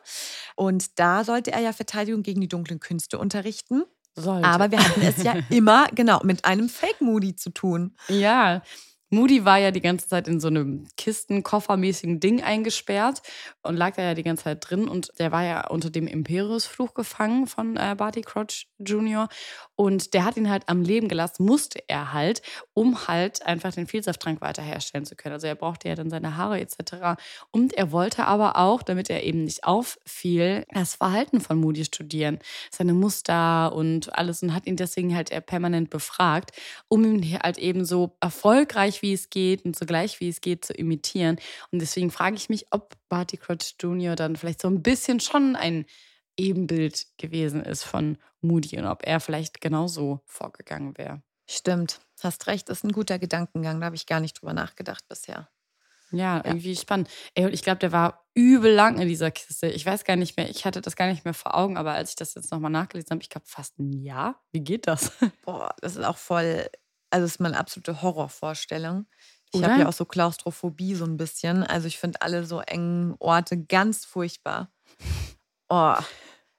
[0.56, 3.84] Und da sollte er ja Verteidigung gegen die dunklen Künste unterrichten.
[4.14, 4.46] Sollte.
[4.46, 7.96] Aber wir hatten es ja immer, genau, mit einem Fake Moody zu tun.
[8.08, 8.62] Ja,
[9.14, 13.22] Moody war ja die ganze Zeit in so einem Kisten-Koffermäßigen Ding eingesperrt
[13.62, 14.88] und lag da ja die ganze Zeit drin.
[14.88, 19.28] Und der war ja unter dem Imperius-Fluch gefangen von äh, Barty Crouch Jr.
[19.76, 22.42] Und der hat ihn halt am Leben gelassen, musste er halt,
[22.74, 25.34] um halt einfach den Vielsafttrank weiter herstellen zu können.
[25.34, 27.20] Also er brauchte ja dann seine Haare etc.
[27.50, 32.38] Und er wollte aber auch, damit er eben nicht auffiel, das Verhalten von Moody studieren.
[32.70, 36.52] Seine Muster und alles und hat ihn deswegen halt er permanent befragt,
[36.88, 40.64] um ihn halt eben so erfolgreich wie es geht und so gleich wie es geht
[40.64, 41.36] zu imitieren.
[41.70, 44.16] Und deswegen frage ich mich, ob Barty Crouch Jr.
[44.16, 45.84] dann vielleicht so ein bisschen schon ein
[46.36, 51.22] Ebenbild gewesen ist von Moody und ob er vielleicht genauso vorgegangen wäre.
[51.46, 53.78] Stimmt, hast recht, ist ein guter Gedankengang.
[53.78, 55.48] Da habe ich gar nicht drüber nachgedacht bisher.
[56.10, 57.08] Ja, irgendwie spannend.
[57.34, 59.66] Ey, und ich glaube, der war übel lang in dieser Kiste.
[59.68, 62.10] Ich weiß gar nicht mehr, ich hatte das gar nicht mehr vor Augen, aber als
[62.10, 64.40] ich das jetzt nochmal nachgelesen habe, ich glaube fast ein Jahr.
[64.52, 65.12] Wie geht das?
[65.44, 66.66] Boah, das ist auch voll,
[67.14, 69.06] also das ist meine absolute Horrorvorstellung.
[69.52, 71.62] Ich habe ja auch so Klaustrophobie so ein bisschen.
[71.62, 74.72] Also ich finde alle so engen Orte ganz furchtbar.
[75.68, 75.94] Oh.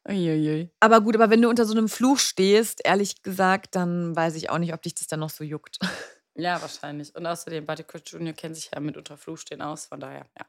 [0.08, 0.72] Uiuiui.
[0.80, 4.50] Aber gut, aber wenn du unter so einem Fluch stehst, ehrlich gesagt, dann weiß ich
[4.50, 5.78] auch nicht, ob dich das dann noch so juckt.
[6.38, 7.13] Ja, wahrscheinlich.
[7.15, 8.34] Und außerdem, Crouch Jr.
[8.34, 10.46] kennt sich ja mit unter Fluchstehen aus, von daher, ja.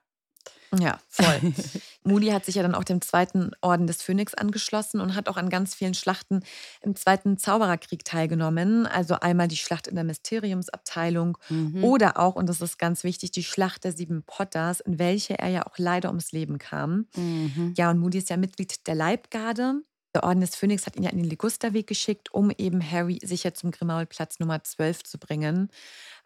[0.79, 1.41] Ja, voll.
[2.05, 5.37] Moody hat sich ja dann auch dem zweiten Orden des Phönix angeschlossen und hat auch
[5.37, 6.43] an ganz vielen Schlachten
[6.83, 8.87] im zweiten Zaubererkrieg teilgenommen.
[8.87, 11.85] Also einmal die Schlacht in der Mysteriumsabteilung Mhm.
[11.85, 15.49] oder auch, und das ist ganz wichtig, die Schlacht der sieben Potters, in welche er
[15.49, 17.07] ja auch leider ums Leben kam.
[17.17, 17.75] Mhm.
[17.77, 19.83] Ja, und Moody ist ja Mitglied der Leibgarde.
[20.15, 23.53] Der Orden des Phönix hat ihn ja in den Ligusterweg geschickt, um eben Harry sicher
[23.53, 25.69] zum Grimaulplatz Nummer 12 zu bringen.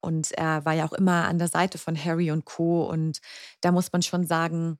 [0.01, 2.85] Und er war ja auch immer an der Seite von Harry und Co.
[2.85, 3.21] Und
[3.61, 4.79] da muss man schon sagen,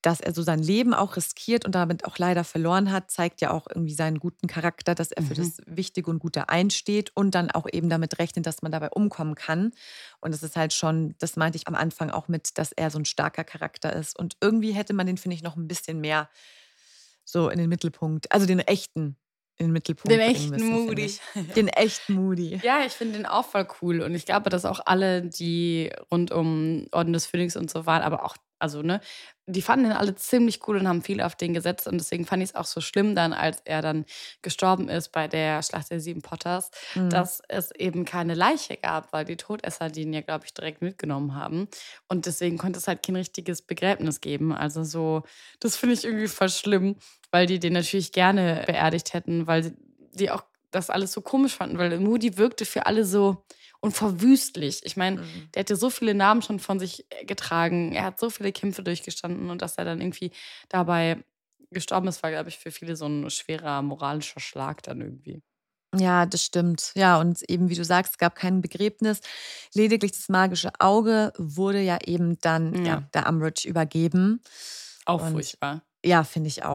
[0.00, 3.50] dass er so sein Leben auch riskiert und damit auch leider verloren hat, zeigt ja
[3.50, 5.34] auch irgendwie seinen guten Charakter, dass er für Mhm.
[5.34, 9.34] das Wichtige und Gute einsteht und dann auch eben damit rechnet, dass man dabei umkommen
[9.34, 9.72] kann.
[10.20, 12.98] Und das ist halt schon, das meinte ich am Anfang auch mit, dass er so
[12.98, 14.18] ein starker Charakter ist.
[14.18, 16.30] Und irgendwie hätte man den, finde ich, noch ein bisschen mehr
[17.24, 19.16] so in den Mittelpunkt, also den echten
[19.56, 20.10] in den Mittelpunkt.
[20.10, 21.14] Den echten müssen, Moody.
[21.56, 22.60] Den echten Moody.
[22.64, 24.00] Ja, ich finde den auch voll cool.
[24.00, 28.02] Und ich glaube, dass auch alle, die rund um Orden des Phönix und so waren,
[28.02, 29.00] aber auch, also, ne,
[29.46, 31.86] die fanden den alle ziemlich cool und haben viel auf den gesetzt.
[31.86, 34.06] Und deswegen fand ich es auch so schlimm dann, als er dann
[34.42, 37.10] gestorben ist bei der Schlacht der Sieben Potters, Mhm.
[37.10, 41.34] dass es eben keine Leiche gab, weil die Todesser den ja, glaube ich, direkt mitgenommen
[41.34, 41.68] haben.
[42.08, 44.52] Und deswegen konnte es halt kein richtiges Begräbnis geben.
[44.54, 45.22] Also so,
[45.60, 46.96] das finde ich irgendwie voll schlimm,
[47.34, 49.74] weil die den natürlich gerne beerdigt hätten, weil sie-
[50.12, 53.44] die auch das alles so komisch fanden, weil Moody wirkte für alle so
[53.80, 54.80] unverwüstlich.
[54.84, 55.48] Ich meine, Mhm.
[55.52, 57.92] der hätte so viele Namen schon von sich getragen.
[57.92, 60.30] Er hat so viele Kämpfe durchgestanden und dass er dann irgendwie
[60.68, 61.24] dabei
[61.72, 65.42] gestorben ist, war, glaube ich, für viele so ein schwerer moralischer Schlag dann irgendwie.
[65.96, 66.92] Ja, das stimmt.
[66.94, 69.20] Ja, und eben wie du sagst, es gab kein Begräbnis.
[69.74, 72.84] Lediglich das magische Auge wurde ja eben dann Ja.
[72.84, 73.08] ja.
[73.12, 74.40] der Umbridge übergeben.
[75.04, 75.82] Auch Und- furchtbar.
[76.04, 76.74] Ja, finde ich auch.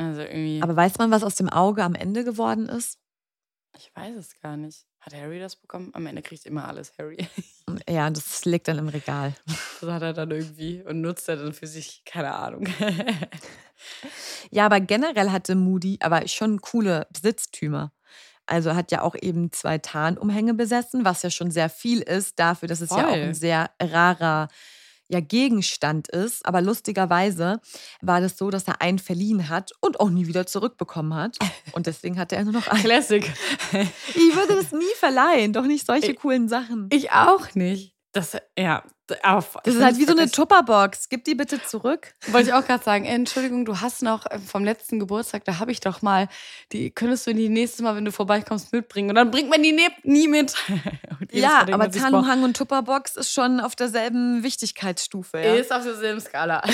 [0.00, 2.98] Also irgendwie, Aber weiß man, was aus dem Auge am Ende geworden ist?
[3.76, 4.86] ich weiß es gar nicht.
[5.00, 5.90] Hat Harry das bekommen?
[5.94, 7.26] Am Ende kriegt immer alles Harry.
[7.88, 9.34] Ja, das liegt dann im Regal.
[9.80, 12.66] Das hat er dann irgendwie und nutzt er dann für sich, keine Ahnung.
[14.50, 17.92] Ja, aber generell hatte Moody aber schon coole Besitztümer.
[18.44, 22.68] Also hat ja auch eben zwei Tarnumhänge besessen, was ja schon sehr viel ist dafür,
[22.68, 23.20] dass es ja auch Voll.
[23.20, 24.48] ein sehr rarer
[25.10, 26.46] ja, Gegenstand ist.
[26.46, 27.60] Aber lustigerweise
[28.00, 31.36] war das so, dass er einen verliehen hat und auch nie wieder zurückbekommen hat.
[31.72, 32.82] Und deswegen hatte er nur noch einen.
[32.82, 33.24] Classic.
[33.72, 36.88] Ich würde das nie verleihen, doch nicht solche Ich- coolen Sachen.
[36.92, 37.94] Ich auch nicht.
[38.12, 38.82] Das, ja,
[39.22, 41.08] auf, Das ist halt wie so eine Tupperbox.
[41.08, 42.14] Gib die bitte zurück.
[42.28, 45.72] Wollte ich auch gerade sagen, Entschuldigung, du hast noch äh, vom letzten Geburtstag, da habe
[45.72, 46.28] ich doch mal,
[46.72, 49.10] die könntest du die nächste Mal, wenn du vorbeikommst, mitbringen.
[49.10, 50.54] Und dann bringt man die ne nie mit.
[51.32, 55.38] Ja, aber Tarnumhang und Tupperbox ist schon auf derselben Wichtigkeitsstufe.
[55.38, 55.54] Ja?
[55.54, 56.60] Ist auf derselben Skala.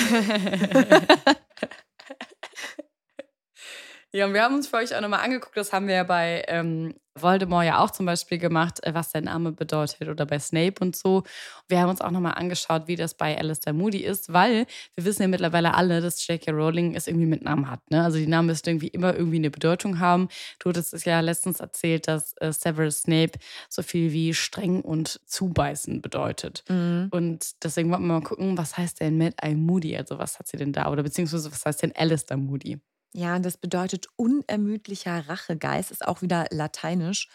[4.13, 6.43] ja, und wir haben uns für euch auch nochmal angeguckt, das haben wir ja bei
[6.47, 10.75] ähm, Voldemort ja auch zum Beispiel gemacht, äh, was sein Name bedeutet oder bei Snape
[10.79, 11.23] und so.
[11.67, 14.65] Wir haben uns auch nochmal angeschaut, wie das bei Alistair Moody ist, weil
[14.95, 16.51] wir wissen ja mittlerweile alle, dass J.K.
[16.51, 17.79] Rowling es irgendwie mit Namen hat.
[17.91, 18.03] Ne?
[18.03, 20.29] Also die Namen müssen irgendwie immer irgendwie eine Bedeutung haben.
[20.59, 23.33] Du hattest es ja letztens erzählt, dass äh, Severus Snape
[23.69, 26.63] so viel wie streng und zubeißen bedeutet.
[26.69, 27.09] Mhm.
[27.11, 29.97] Und deswegen wollten wir mal gucken, was heißt denn Mad Eye Moody?
[29.97, 30.89] Also was hat sie denn da?
[30.91, 32.79] Oder beziehungsweise was heißt denn Alistair Moody?
[33.13, 37.29] Ja, und das bedeutet unermüdlicher Rachegeist, ist auch wieder lateinisch.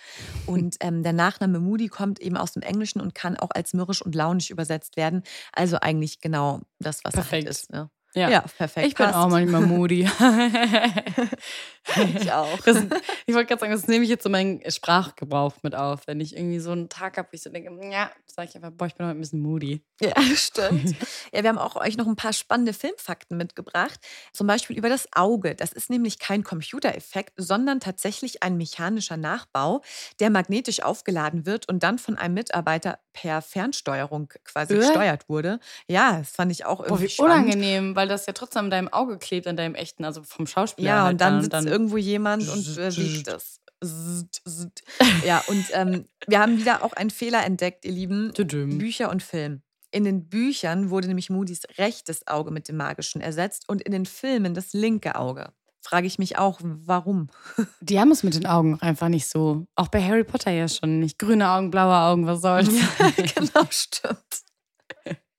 [0.46, 4.02] Und ähm, der Nachname Moody kommt eben aus dem Englischen und kann auch als mürrisch
[4.02, 5.22] und launisch übersetzt werden.
[5.52, 7.32] Also eigentlich genau das, was Perfekt.
[7.32, 7.72] er halt ist.
[7.72, 7.90] Ne?
[8.14, 8.28] Ja.
[8.28, 8.86] Ja, perfekt.
[8.88, 9.16] Ich bin passt.
[9.18, 10.08] auch manchmal Moody.
[12.16, 12.60] Ich auch.
[12.60, 12.76] Das,
[13.26, 16.06] ich wollte gerade sagen, das nehme ich jetzt in meinen Sprachgebrauch mit auf.
[16.06, 18.70] Wenn ich irgendwie so einen Tag habe, wo ich so denke, ja, sage ich einfach,
[18.70, 19.82] boah, ich bin heute ein bisschen moody.
[20.00, 20.94] Ja, stimmt.
[21.32, 23.98] Ja, wir haben auch euch noch ein paar spannende Filmfakten mitgebracht.
[24.32, 25.56] Zum Beispiel über das Auge.
[25.56, 29.82] Das ist nämlich kein Computereffekt, sondern tatsächlich ein mechanischer Nachbau,
[30.20, 34.78] der magnetisch aufgeladen wird und dann von einem Mitarbeiter per Fernsteuerung quasi Äh?
[34.78, 35.58] gesteuert wurde.
[35.88, 37.32] Ja, das fand ich auch irgendwie Boah, wie spannend.
[37.48, 40.88] unangenehm, weil das ja trotzdem an deinem Auge klebt, an deinem echten, also vom Schauspieler.
[40.88, 43.60] Ja, halt und dann sitzt irgendwo jemand und äh, wiegt zzt.
[45.24, 48.32] Ja, und ähm, wir haben wieder auch einen Fehler entdeckt, ihr Lieben.
[48.78, 49.62] Bücher und Film.
[49.92, 54.06] In den Büchern wurde nämlich Moody's rechtes Auge mit dem magischen ersetzt und in den
[54.06, 55.52] Filmen das linke Auge.
[55.80, 57.28] Frage ich mich auch, warum?
[57.80, 59.66] Die haben es mit den Augen einfach nicht so.
[59.76, 61.20] Auch bei Harry Potter ja schon nicht.
[61.20, 62.68] Grüne Augen, blaue Augen, was soll's.
[63.16, 64.42] genau, stimmt.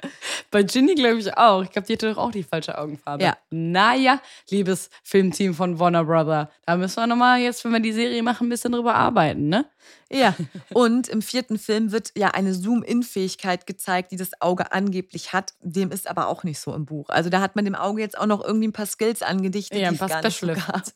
[0.51, 1.63] Bei Ginny glaube ich auch.
[1.63, 3.23] Ich glaube, die hatte doch auch die falsche Augenfarbe.
[3.23, 3.37] Ja.
[3.49, 6.49] Naja, liebes Filmteam von Warner Brother.
[6.65, 9.65] Da müssen wir nochmal jetzt, wenn wir die Serie machen, ein bisschen drüber arbeiten, ne?
[10.11, 10.35] Ja,
[10.73, 15.53] und im vierten Film wird ja eine Zoom-In-Fähigkeit gezeigt, die das Auge angeblich hat.
[15.61, 17.09] Dem ist aber auch nicht so im Buch.
[17.09, 19.87] Also da hat man dem Auge jetzt auch noch irgendwie ein paar Skills angedichtet, Ja,
[19.87, 20.57] ein die paar es gar nicht so Special.
[20.57, 20.93] Effects.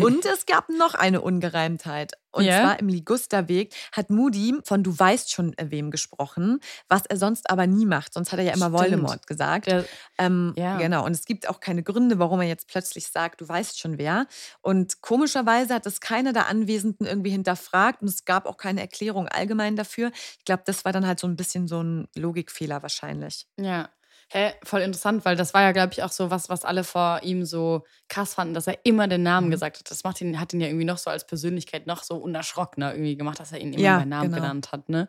[0.00, 2.12] Und es gab noch eine Ungereimtheit.
[2.32, 2.60] Und Ja?
[2.60, 7.50] zwar im Ligusterweg hat Moody von Du weißt schon äh, wem gesprochen, was er sonst
[7.50, 8.14] aber nie macht.
[8.14, 8.78] Sonst hat er ja immer Stimmt.
[8.80, 9.66] Voldemort gesagt.
[9.66, 9.84] Der,
[10.18, 10.76] Ähm, Ja.
[10.78, 11.04] Genau.
[11.04, 14.26] Und es gibt auch keine Gründe, warum er jetzt plötzlich sagt, du weißt schon wer.
[14.60, 19.26] Und komischerweise hat es keiner der Anwesenden irgendwie hinterfragt und es gab auch keine Erklärung
[19.26, 20.12] allgemein dafür.
[20.38, 23.46] Ich glaube, das war dann halt so ein bisschen so ein Logikfehler wahrscheinlich.
[23.58, 23.88] ja.
[24.32, 27.20] Hä, voll interessant, weil das war ja, glaube ich, auch so was, was alle vor
[27.24, 29.50] ihm so krass fanden, dass er immer den Namen Mhm.
[29.50, 29.90] gesagt hat.
[29.90, 33.16] Das macht ihn, hat ihn ja irgendwie noch so als Persönlichkeit noch so unerschrockener irgendwie
[33.16, 34.36] gemacht, dass er ihn immer Ja, bei Namen genau.
[34.42, 35.08] genannt hat, ne?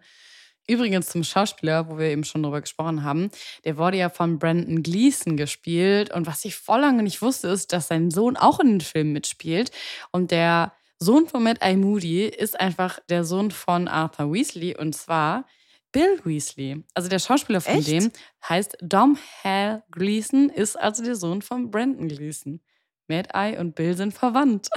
[0.67, 3.29] Übrigens zum Schauspieler, wo wir eben schon drüber gesprochen haben,
[3.65, 6.11] der wurde ja von Brandon Gleason gespielt.
[6.13, 9.11] Und was ich voll lange nicht wusste, ist, dass sein Sohn auch in den Film
[9.13, 9.71] mitspielt.
[10.11, 11.75] Und der Sohn von Matt I.
[11.77, 15.45] Moody ist einfach der Sohn von Arthur Weasley und zwar
[15.91, 16.83] Bill Weasley.
[16.93, 17.87] Also der Schauspieler von Echt?
[17.87, 18.11] dem
[18.47, 22.61] heißt Dom Hal Gleason, ist also der Sohn von Brandon Gleason.
[23.07, 24.69] Mad Eye und Bill sind verwandt.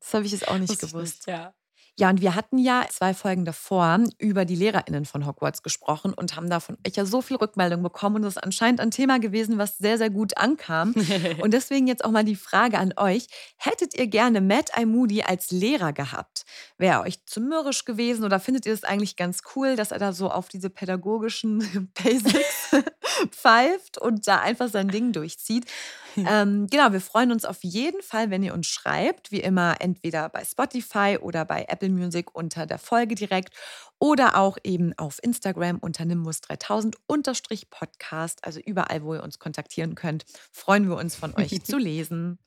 [0.00, 1.26] Das habe ich jetzt auch nicht Wusste gewusst.
[1.26, 1.54] Ja.
[1.98, 6.36] Ja, und wir hatten ja zwei Folgen davor über die LehrerInnen von Hogwarts gesprochen und
[6.36, 9.56] haben davon ich ja so viel Rückmeldung bekommen und das ist anscheinend ein Thema gewesen,
[9.56, 10.94] was sehr, sehr gut ankam.
[11.40, 13.28] und deswegen jetzt auch mal die Frage an euch.
[13.56, 14.84] Hättet ihr gerne Matt I.
[14.84, 16.44] Moody als Lehrer gehabt?
[16.76, 19.98] Wäre er euch zu mürrisch gewesen oder findet ihr es eigentlich ganz cool, dass er
[19.98, 22.76] da so auf diese pädagogischen Basics
[23.30, 25.64] pfeift und da einfach sein Ding durchzieht.
[26.28, 29.30] Ähm, genau, wir freuen uns auf jeden Fall, wenn ihr uns schreibt.
[29.30, 33.54] Wie immer, entweder bei Spotify oder bei Apple Music unter der Folge direkt
[33.98, 38.44] oder auch eben auf Instagram unter Nimbus3000 unterstrich Podcast.
[38.44, 42.38] Also überall, wo ihr uns kontaktieren könnt, freuen wir uns von euch zu lesen.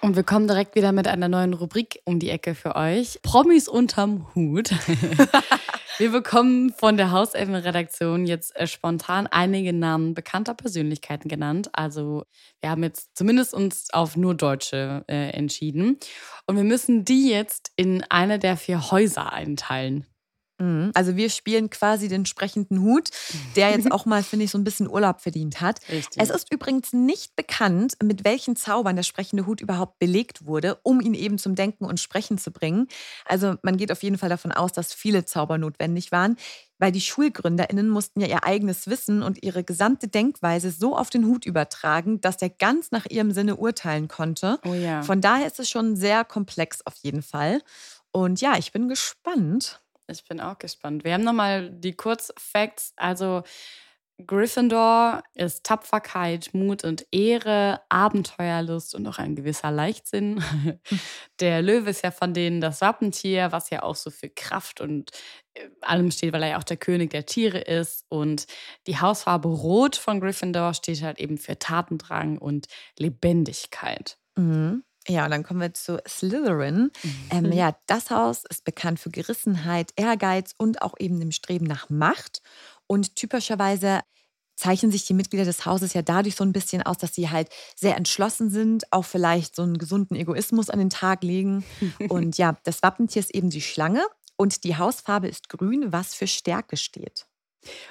[0.00, 3.20] Und wir kommen direkt wieder mit einer neuen Rubrik um die Ecke für euch.
[3.22, 4.70] Promis unterm Hut.
[5.98, 11.70] wir bekommen von der Hauselfenredaktion jetzt äh, spontan einige Namen bekannter Persönlichkeiten genannt.
[11.72, 12.24] Also
[12.60, 15.98] wir haben jetzt zumindest uns auf nur Deutsche äh, entschieden.
[16.46, 20.06] Und wir müssen die jetzt in eine der vier Häuser einteilen.
[20.62, 20.92] Mhm.
[20.94, 23.10] Also wir spielen quasi den sprechenden Hut,
[23.56, 25.80] der jetzt auch mal, finde ich, so ein bisschen Urlaub verdient hat.
[25.88, 26.22] Richtig.
[26.22, 31.00] Es ist übrigens nicht bekannt, mit welchen Zaubern der sprechende Hut überhaupt belegt wurde, um
[31.00, 32.86] ihn eben zum Denken und Sprechen zu bringen.
[33.24, 36.36] Also man geht auf jeden Fall davon aus, dass viele Zauber notwendig waren,
[36.78, 41.26] weil die Schulgründerinnen mussten ja ihr eigenes Wissen und ihre gesamte Denkweise so auf den
[41.26, 44.58] Hut übertragen, dass der ganz nach ihrem Sinne urteilen konnte.
[44.64, 45.02] Oh ja.
[45.02, 47.62] Von daher ist es schon sehr komplex auf jeden Fall.
[48.12, 49.81] Und ja, ich bin gespannt.
[50.12, 51.04] Ich bin auch gespannt.
[51.04, 52.92] Wir haben nochmal die Kurzfacts.
[52.96, 53.42] Also
[54.26, 60.42] Gryffindor ist Tapferkeit, Mut und Ehre, Abenteuerlust und auch ein gewisser Leichtsinn.
[61.40, 65.10] Der Löwe ist ja von denen das Wappentier, was ja auch so für Kraft und
[65.54, 68.04] äh, allem steht, weil er ja auch der König der Tiere ist.
[68.08, 68.46] Und
[68.86, 72.66] die Hausfarbe Rot von Gryffindor steht halt eben für Tatendrang und
[72.98, 74.18] Lebendigkeit.
[74.36, 74.84] Mhm.
[75.08, 76.90] Ja, und dann kommen wir zu Slytherin.
[77.30, 77.52] Ähm, Mhm.
[77.52, 82.40] ja, das Haus ist bekannt für Gerissenheit, Ehrgeiz und auch eben dem Streben nach Macht.
[82.86, 84.00] Und typischerweise
[84.54, 87.48] zeichnen sich die Mitglieder des Hauses ja dadurch so ein bisschen aus, dass sie halt
[87.74, 91.64] sehr entschlossen sind, auch vielleicht so einen gesunden Egoismus an den Tag legen.
[92.08, 94.04] Und ja, das Wappentier ist eben die Schlange
[94.36, 97.26] und die Hausfarbe ist grün, was für Stärke steht.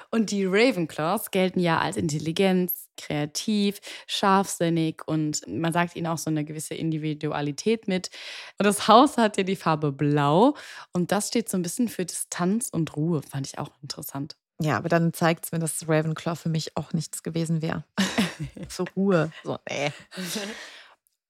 [0.10, 6.30] Und die Ravenclaws gelten ja als Intelligenz, kreativ, scharfsinnig und man sagt ihnen auch so
[6.30, 8.10] eine gewisse Individualität mit.
[8.58, 10.56] Und das Haus hat ja die Farbe Blau
[10.94, 14.36] und das steht so ein bisschen für Distanz und Ruhe, fand ich auch interessant.
[14.62, 17.84] Ja, aber dann zeigt es mir, dass Ravenclaw für mich auch nichts gewesen wäre.
[18.70, 19.32] so Ruhe.
[19.44, 19.92] So, nee.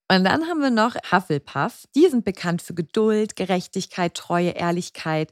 [0.10, 1.88] Und dann haben wir noch Hufflepuff.
[1.96, 5.32] Die sind bekannt für Geduld, Gerechtigkeit, Treue, Ehrlichkeit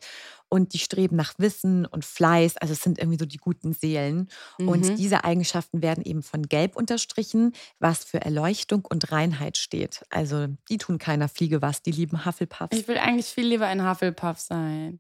[0.50, 2.58] und die streben nach Wissen und Fleiß.
[2.58, 4.30] Also es sind irgendwie so die guten Seelen.
[4.58, 4.96] Und Mhm.
[4.96, 10.04] diese Eigenschaften werden eben von Gelb unterstrichen, was für Erleuchtung und Reinheit steht.
[10.10, 12.76] Also die tun keiner Fliege was, die lieben Hufflepuffs.
[12.78, 15.00] Ich will eigentlich viel lieber ein Hufflepuff sein.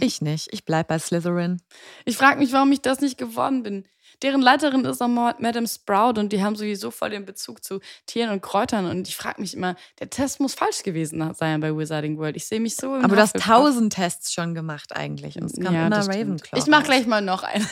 [0.00, 0.48] Ich nicht.
[0.52, 1.60] Ich bleib bei Slytherin.
[2.04, 3.84] Ich frage mich, warum ich das nicht geworden bin.
[4.22, 7.80] Deren Leiterin ist auch Ma- Madame Sprout und die haben sowieso voll den Bezug zu
[8.06, 8.86] Tieren und Kräutern.
[8.88, 12.36] Und ich frage mich immer, der Test muss falsch gewesen sein bei Wizarding World.
[12.36, 15.36] Ich sehe mich so im Aber du hast tausend Tests schon gemacht eigentlich.
[15.36, 15.98] Und es kam Ja, immer.
[15.98, 16.58] Ravenclaw.
[16.60, 17.66] Ich mache gleich mal noch einen.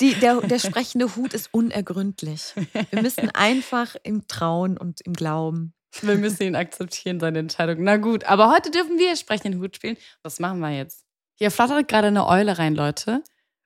[0.00, 2.54] Die, der, der sprechende Hut ist unergründlich.
[2.90, 5.74] Wir müssen einfach ihm trauen und ihm glauben.
[6.00, 7.76] Wir müssen ihn akzeptieren, seine Entscheidung.
[7.84, 9.96] Na gut, aber heute dürfen wir sprechen den Hut spielen.
[10.22, 11.04] Das machen wir jetzt.
[11.36, 13.22] Hier flattert gerade eine Eule rein, Leute.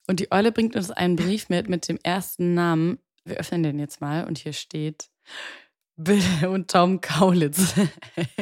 [0.08, 2.98] Und die Eule bringt uns einen Brief mit mit dem ersten Namen.
[3.24, 5.10] Wir öffnen den jetzt mal und hier steht
[5.96, 7.74] Bill und Tom Kaulitz.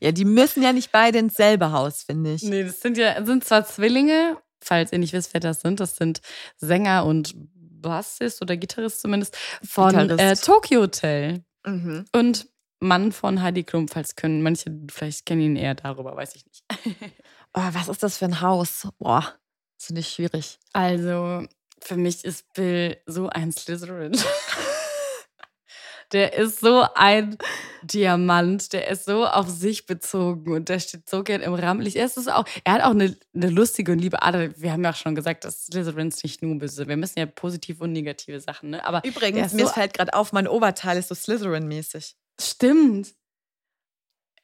[0.00, 2.42] ja, die müssen ja nicht beide ins selbe Haus, finde ich.
[2.42, 5.78] nee, das sind ja sind zwar Zwillinge, falls ihr nicht wisst, wer das sind.
[5.78, 6.22] Das sind
[6.56, 10.36] Sänger und Bassist oder Gitarrist zumindest von äh.
[10.36, 11.44] Tokyo Hotel.
[11.66, 12.06] Mhm.
[12.12, 12.48] Und
[12.80, 14.42] Mann von Heidi Klum, falls können.
[14.42, 16.64] Manche vielleicht kennen ihn eher darüber, weiß ich nicht.
[17.54, 18.88] Oh, was ist das für ein Haus?
[18.98, 19.34] Boah,
[19.82, 20.60] das finde ich schwierig.
[20.72, 21.44] Also,
[21.80, 24.16] für mich ist Bill so ein Slytherin.
[26.12, 27.38] Der ist so ein
[27.82, 31.96] Diamant, der ist so auf sich bezogen und der steht so gern im Rampenlicht.
[31.96, 34.60] Er, ist es auch, er hat auch eine, eine lustige und liebe Art.
[34.60, 36.88] Wir haben ja auch schon gesagt, dass Slytherins nicht nur böse sind.
[36.88, 38.84] Wir müssen ja positive und negative Sachen, ne?
[38.84, 42.14] Aber Übrigens, mir so, fällt gerade auf, mein Oberteil ist so Slytherin-mäßig.
[42.38, 43.14] Stimmt.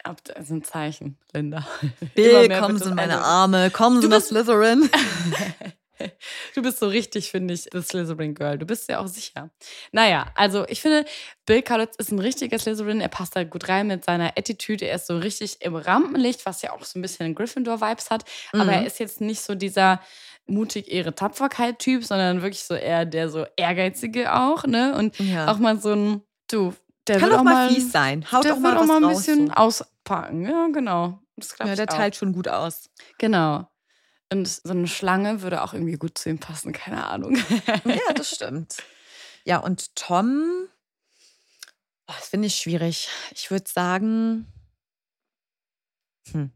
[0.04, 1.66] Ab- Das ist ein Zeichen, Linda.
[2.14, 4.88] Bill, kommen Sie in meine also- Arme, kommen Sie nach Slytherin.
[6.54, 8.56] Du bist so richtig, finde ich, das Slytherin Girl.
[8.56, 9.50] Du bist ja auch sicher.
[9.90, 11.04] Naja, also ich finde,
[11.44, 13.00] Bill Kaulitz ist ein richtiger Slytherin.
[13.00, 14.84] Er passt da gut rein mit seiner Attitude.
[14.86, 18.24] Er ist so richtig im Rampenlicht, was ja auch so ein bisschen Gryffindor-Vibes hat.
[18.52, 18.70] Aber Mhm.
[18.70, 20.00] er ist jetzt nicht so dieser
[20.46, 24.94] mutig ehre Tapferkeit-Typ, sondern wirklich so eher der so ehrgeizige auch, ne?
[24.96, 25.50] Und Ja.
[25.50, 26.74] auch mal so ein, du,
[27.08, 28.30] der Kann wird auch auch mal fies sein.
[28.30, 29.52] Haut der auch mal wird auch was mal ein raus, bisschen so.
[29.54, 30.44] auspacken.
[30.46, 31.20] Ja, genau.
[31.36, 31.96] Das Ja, der auch.
[31.96, 32.90] teilt schon gut aus.
[33.18, 33.68] Genau.
[34.30, 37.36] Und so eine Schlange würde auch irgendwie gut zu ihm passen, keine Ahnung.
[37.84, 38.76] Ja, das stimmt.
[39.44, 40.68] Ja, und Tom,
[42.06, 43.08] oh, das finde ich schwierig.
[43.32, 44.46] Ich würde sagen,
[46.32, 46.52] hm.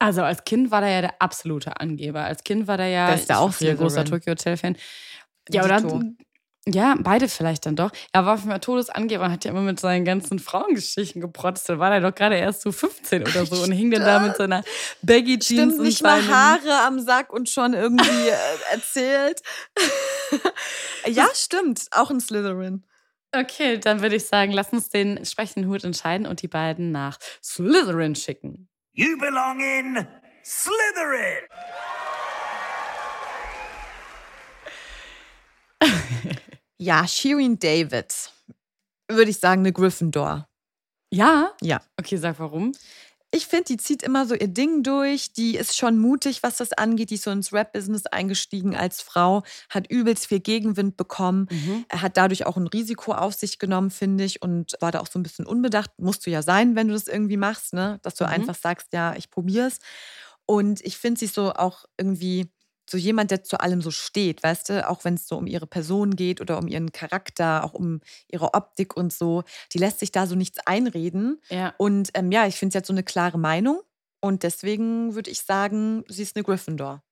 [0.00, 2.22] Also als Kind war der ja der absolute Angeber.
[2.24, 4.04] Als Kind war der ja Der ist ja auch früher großer.
[4.04, 4.76] Tokyo Hotel Fan.
[5.50, 5.80] Ja, oder.
[6.72, 7.90] Ja, beide vielleicht dann doch.
[8.12, 11.68] Er war für mich Todesangeber und hat ja immer mit seinen ganzen Frauengeschichten geprotzt.
[11.68, 14.36] Da war er doch gerade erst so 15 oder so und hing dann da mit
[14.36, 14.62] seiner
[15.02, 19.40] Baggy Jeans Stimmt, und nicht mal Haare am Sack und schon irgendwie äh, erzählt.
[21.06, 21.86] ja, stimmt.
[21.92, 22.84] Auch ein Slytherin.
[23.34, 27.18] Okay, dann würde ich sagen, lass uns den entsprechenden Hut entscheiden und die beiden nach
[27.42, 28.68] Slytherin schicken.
[28.92, 30.06] You belong in
[30.44, 31.44] Slytherin.
[36.80, 38.14] Ja, Shirin David.
[39.10, 40.48] Würde ich sagen, eine Gryffindor.
[41.12, 41.52] Ja?
[41.62, 41.80] Ja.
[41.98, 42.72] Okay, sag warum.
[43.30, 45.32] Ich finde, die zieht immer so ihr Ding durch.
[45.34, 47.10] Die ist schon mutig, was das angeht.
[47.10, 51.48] Die ist so ins Rap-Business eingestiegen als Frau, hat übelst viel Gegenwind bekommen.
[51.88, 55.08] Er hat dadurch auch ein Risiko auf sich genommen, finde ich, und war da auch
[55.08, 55.90] so ein bisschen unbedacht.
[55.98, 57.98] Musst du ja sein, wenn du das irgendwie machst, ne?
[58.02, 58.30] Dass du Mhm.
[58.30, 59.78] einfach sagst, ja, ich probier's.
[60.46, 62.50] Und ich finde sie so auch irgendwie
[62.88, 65.66] so jemand, der zu allem so steht, weißt du, auch wenn es so um ihre
[65.66, 70.12] Person geht oder um ihren Charakter, auch um ihre Optik und so, die lässt sich
[70.12, 71.40] da so nichts einreden.
[71.50, 71.74] Ja.
[71.78, 73.80] Und ähm, ja, ich finde, sie hat so eine klare Meinung.
[74.20, 77.02] Und deswegen würde ich sagen, sie ist eine Gryffindor.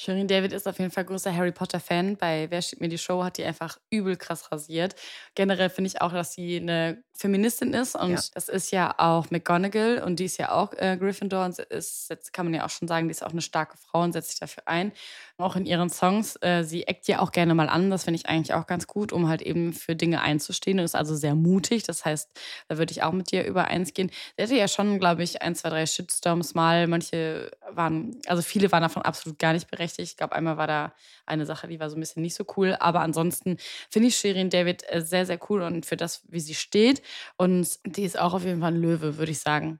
[0.00, 2.16] Shirin David ist auf jeden Fall großer Harry Potter-Fan.
[2.18, 4.94] Bei Wer steht mir die Show hat die einfach übel krass rasiert.
[5.34, 8.20] Generell finde ich auch, dass sie eine Feministin ist und Ja.
[8.32, 12.32] das ist ja auch McGonagall und die ist ja auch äh, Gryffindor und ist, jetzt
[12.32, 14.38] kann man ja auch schon sagen, die ist auch eine starke Frau und setzt sich
[14.38, 14.92] dafür ein.
[15.40, 18.28] Auch in ihren Songs, äh, sie eckt ja auch gerne mal an, das finde ich
[18.28, 21.84] eigentlich auch ganz gut, um halt eben für Dinge einzustehen und ist also sehr mutig.
[21.84, 22.28] Das heißt,
[22.66, 24.10] da würde ich auch mit dir übereins gehen.
[24.36, 26.88] Sie hatte ja schon, glaube ich, ein, zwei, drei Shitstorms mal.
[26.88, 30.10] Manche waren, also viele waren davon absolut gar nicht berechtigt.
[30.10, 30.92] Ich glaube, einmal war da
[31.24, 32.76] eine Sache, die war so ein bisschen nicht so cool.
[32.80, 33.58] Aber ansonsten
[33.90, 37.00] finde ich Shirin David äh, sehr, sehr cool und für das, wie sie steht.
[37.36, 39.78] Und die ist auch auf jeden Fall ein Löwe, würde ich sagen.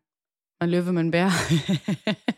[0.61, 1.32] Mein Löwe, mein Bär.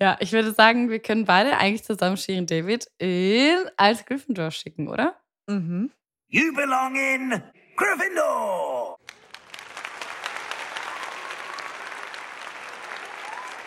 [0.00, 4.88] ja, ich würde sagen, wir können beide eigentlich zusammen Shirin David in, als Gryffindor schicken,
[4.88, 5.16] oder?
[5.46, 5.90] Mhm.
[6.28, 7.42] You belong in
[7.76, 8.98] Gryffindor.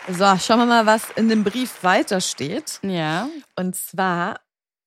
[0.08, 2.80] So, schauen wir mal, was in dem Brief weiter steht.
[2.82, 3.30] Ja.
[3.56, 4.40] Und zwar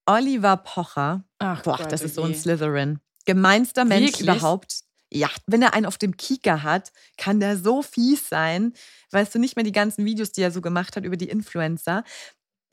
[0.05, 1.23] Oliver Pocher.
[1.39, 2.99] Ach Boah, Gott, das ist so ein Slytherin.
[3.25, 4.29] Gemeinster Mensch Wirklich?
[4.29, 4.83] überhaupt.
[5.15, 8.73] Ja, wenn er einen auf dem Kieker hat, kann der so fies sein.
[9.11, 12.03] Weißt du nicht mehr die ganzen Videos, die er so gemacht hat über die Influencer.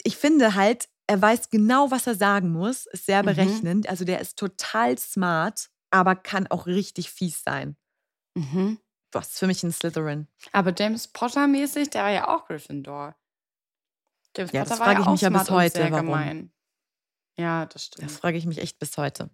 [0.04, 3.28] Ich finde halt, er weiß genau, was er sagen muss, ist sehr Mhm.
[3.28, 3.90] berechnend.
[3.90, 7.76] Also der ist total smart, aber kann auch richtig fies sein.
[8.36, 8.80] Mhm.
[9.16, 10.28] Ist für mich ein Slytherin.
[10.54, 13.16] Aber James Potter-mäßig, der war ja auch Gryffindor.
[14.38, 16.06] James Ja, Potter das frage ja ich mich ja bis heute, Sehr warum.
[16.06, 16.54] gemein.
[17.38, 18.12] Ja, das Das stimmt.
[18.12, 19.30] frage ich mich echt bis heute.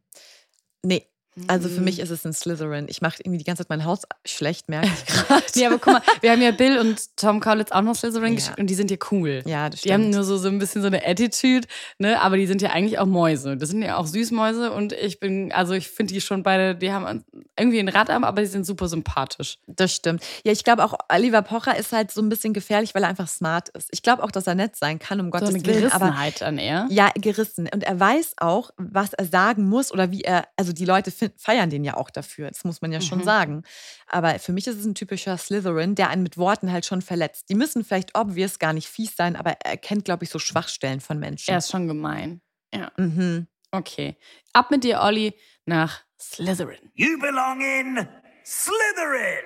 [0.83, 1.07] Nee,
[1.47, 1.83] also für Mhm.
[1.85, 2.87] mich ist es ein Slytherin.
[2.89, 5.43] Ich mache irgendwie die ganze Zeit mein Haus schlecht, merke ich gerade.
[5.55, 8.35] Nee, aber guck mal, wir haben ja Bill und Tom Kaulitz auch noch Slytherin Ja.
[8.35, 9.41] geschickt und die sind ja cool.
[9.45, 10.15] Ja, das Die haben stimmt.
[10.15, 11.67] nur so, so ein bisschen so eine Attitude,
[11.97, 12.21] ne?
[12.21, 13.57] Aber die sind ja eigentlich auch Mäuse.
[13.57, 16.91] Das sind ja auch Süßmäuse und ich bin, also ich finde die schon beide, die
[16.91, 17.23] haben
[17.59, 19.57] irgendwie ein Rad am, aber die sind super sympathisch.
[19.67, 20.23] Das stimmt.
[20.45, 23.27] Ja, ich glaube auch, Oliver Pocher ist halt so ein bisschen gefährlich, weil er einfach
[23.27, 23.89] smart ist.
[23.91, 25.91] Ich glaube auch, dass er nett sein kann, um So Gottes eine Willen.
[25.91, 26.87] Aber Gerissenheit an er.
[26.89, 27.69] ja, gerissen.
[27.73, 31.24] Und er weiß auch, was er sagen muss oder wie er, also die Leute fin-
[31.37, 32.49] feiern den ja auch dafür.
[32.49, 33.23] Das muss man ja schon Mhm.
[33.23, 33.63] sagen.
[34.07, 37.49] Aber für mich ist es ein typischer Slytherin, der einen mit Worten halt schon verletzt.
[37.49, 41.01] Die müssen vielleicht obvious gar nicht fies sein, aber er kennt, glaube ich, so Schwachstellen
[41.01, 41.51] von Menschen.
[41.51, 42.41] Er ist schon gemein.
[42.73, 42.91] Ja.
[42.97, 43.47] Mhm.
[43.71, 44.17] Okay.
[44.53, 45.33] Ab mit dir, Olli,
[45.65, 46.91] nach Slytherin.
[46.93, 48.07] You belong in
[48.45, 49.45] Slytherin.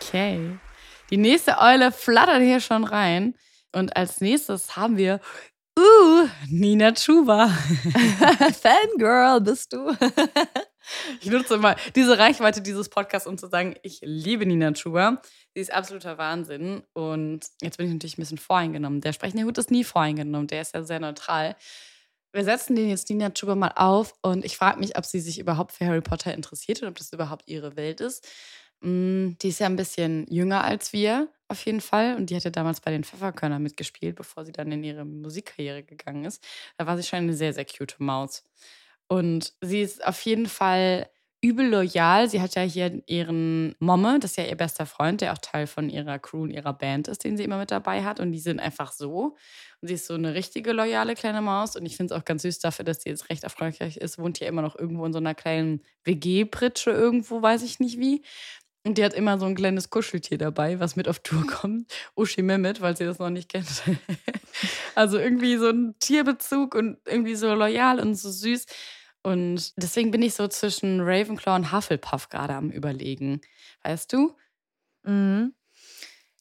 [0.00, 0.58] Okay.
[1.10, 3.34] Die nächste Eule flattert hier schon rein.
[3.72, 5.20] Und als nächstes haben wir,
[5.78, 7.48] uh, Nina Chuba.
[8.62, 9.92] Fangirl bist du.
[11.20, 15.20] Ich nutze mal diese Reichweite dieses Podcasts, um zu sagen, ich liebe Nina Chuba.
[15.52, 16.82] Sie ist absoluter Wahnsinn.
[16.94, 19.02] Und jetzt bin ich natürlich ein bisschen voreingenommen.
[19.02, 20.46] Der sprechende Hut ist nie voreingenommen.
[20.46, 21.56] Der ist ja sehr neutral.
[22.32, 25.38] Wir setzen den jetzt Nina Chuba mal auf und ich frage mich, ob sie sich
[25.38, 28.26] überhaupt für Harry Potter interessiert und ob das überhaupt ihre Welt ist.
[28.82, 32.16] Mm, Die ist ja ein bisschen jünger als wir, auf jeden Fall.
[32.16, 36.24] Und die hatte damals bei den Pfefferkörner mitgespielt, bevor sie dann in ihre Musikkarriere gegangen
[36.24, 36.44] ist.
[36.76, 38.44] Da war sie schon eine sehr, sehr cute Maus.
[39.08, 41.08] Und sie ist auf jeden Fall
[41.40, 42.28] übel loyal.
[42.28, 45.66] Sie hat ja hier ihren Momme, das ist ja ihr bester Freund, der auch Teil
[45.66, 48.20] von ihrer Crew und ihrer Band ist, den sie immer mit dabei hat.
[48.20, 49.36] Und die sind einfach so.
[49.80, 51.76] Und sie ist so eine richtige loyale kleine Maus.
[51.76, 54.18] Und ich finde es auch ganz süß dafür, dass sie jetzt recht erfolgreich ist.
[54.18, 58.22] Wohnt ja immer noch irgendwo in so einer kleinen WG-Pritsche irgendwo, weiß ich nicht wie.
[58.88, 61.92] Und die hat immer so ein kleines Kuscheltier dabei, was mit auf Tour kommt.
[62.16, 63.68] Uschi Mehmet, weil sie das noch nicht kennt.
[64.94, 68.64] also irgendwie so ein Tierbezug und irgendwie so loyal und so süß.
[69.22, 73.42] Und deswegen bin ich so zwischen Ravenclaw und Hufflepuff gerade am Überlegen.
[73.82, 74.34] Weißt du?
[75.02, 75.52] Mhm.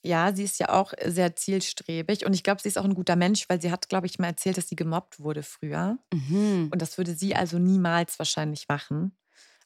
[0.01, 3.17] Ja, sie ist ja auch sehr zielstrebig und ich glaube, sie ist auch ein guter
[3.17, 5.97] Mensch, weil sie hat, glaube ich, mal erzählt, dass sie gemobbt wurde früher.
[6.13, 6.69] Mhm.
[6.71, 9.17] Und das würde sie also niemals wahrscheinlich machen.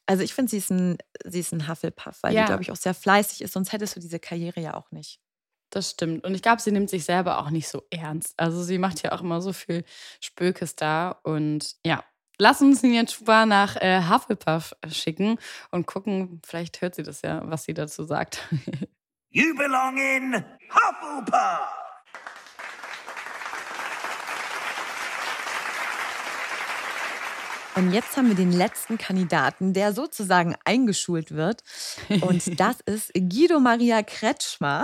[0.06, 2.42] Also ich finde, sie, ist ein- sie ist ein Hufflepuff, weil Ja.
[2.42, 5.20] sie, glaube ich, auch sehr fleißig ist, sonst hättest du diese Karriere ja auch nicht.
[5.70, 6.24] Das stimmt.
[6.24, 8.34] Und ich glaube, sie nimmt sich selber auch nicht so ernst.
[8.38, 9.84] Also sie macht ja auch immer so viel
[10.20, 11.18] Spökes da.
[11.22, 12.04] Und ja,
[12.38, 15.38] lass uns Nina Chuba nach äh, Hufflepuff schicken
[15.70, 18.40] und gucken, vielleicht hört sie das ja, was sie dazu sagt.
[19.34, 21.60] You belong in Hufflepuff.
[27.74, 31.62] Und jetzt haben wir den letzten Kandidaten, der sozusagen eingeschult wird.
[32.20, 34.82] Und das ist Guido Maria Kretschmer.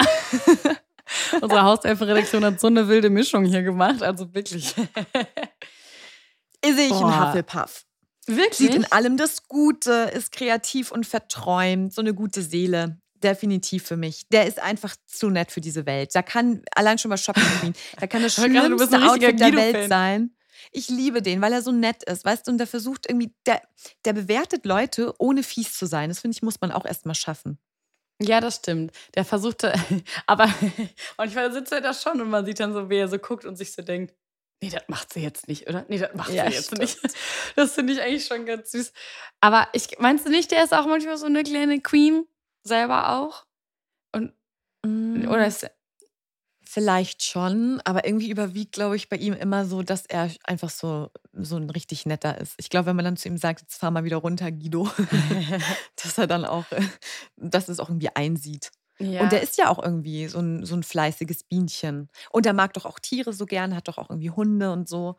[1.40, 4.02] Unsere Hauselfenredaktion hat so eine wilde Mischung hier gemacht.
[4.02, 4.74] Also wirklich.
[6.64, 7.28] Sehe ich Boah.
[7.28, 7.84] Hufflepuff.
[8.26, 8.56] Wirklich?
[8.56, 13.00] Sieht in allem das Gute, ist kreativ und verträumt, so eine gute Seele.
[13.22, 14.28] Definitiv für mich.
[14.28, 16.14] Der ist einfach zu nett für diese Welt.
[16.14, 17.72] Da kann allein schon mal Shopping Queen.
[17.98, 19.52] Da kann das schlimmste richtiger Outfit der.
[19.54, 20.30] Welt sein.
[20.72, 23.62] Ich liebe den, weil er so nett ist, weißt du, und der versucht irgendwie, der,
[24.04, 26.08] der bewertet Leute, ohne fies zu sein.
[26.10, 27.58] Das finde ich, muss man auch erstmal schaffen.
[28.20, 28.92] Ja, das stimmt.
[29.14, 29.72] Der versuchte,
[30.26, 30.48] aber
[31.18, 33.56] manchmal sitzt er da schon und man sieht dann so, wie er so guckt und
[33.56, 34.14] sich so denkt,
[34.62, 35.84] nee, das macht sie jetzt nicht, oder?
[35.88, 36.80] Nee, das macht Ja, sie jetzt stimmt.
[36.82, 36.98] nicht.
[37.56, 38.92] Das finde ich eigentlich schon ganz süß.
[39.40, 42.26] Aber ich, meinst du nicht, der ist auch manchmal so eine kleine Queen
[42.64, 43.46] selber auch?
[44.12, 44.32] Und,
[44.84, 45.68] oder ist Mm.
[46.78, 51.10] Vielleicht schon, aber irgendwie überwiegt, glaube ich, bei ihm immer so, dass er einfach so,
[51.32, 52.54] so ein richtig netter ist.
[52.58, 54.88] Ich glaube, wenn man dann zu ihm sagt, jetzt fahr mal wieder runter, Guido,
[56.02, 56.64] dass er dann auch,
[57.36, 58.70] dass es auch irgendwie einsieht.
[58.98, 62.08] ja, Und der ist ja auch irgendwie so ein, so ein fleißiges Bienchen.
[62.30, 65.16] Und er mag doch auch Tiere so gern, hat doch auch irgendwie Hunde und so.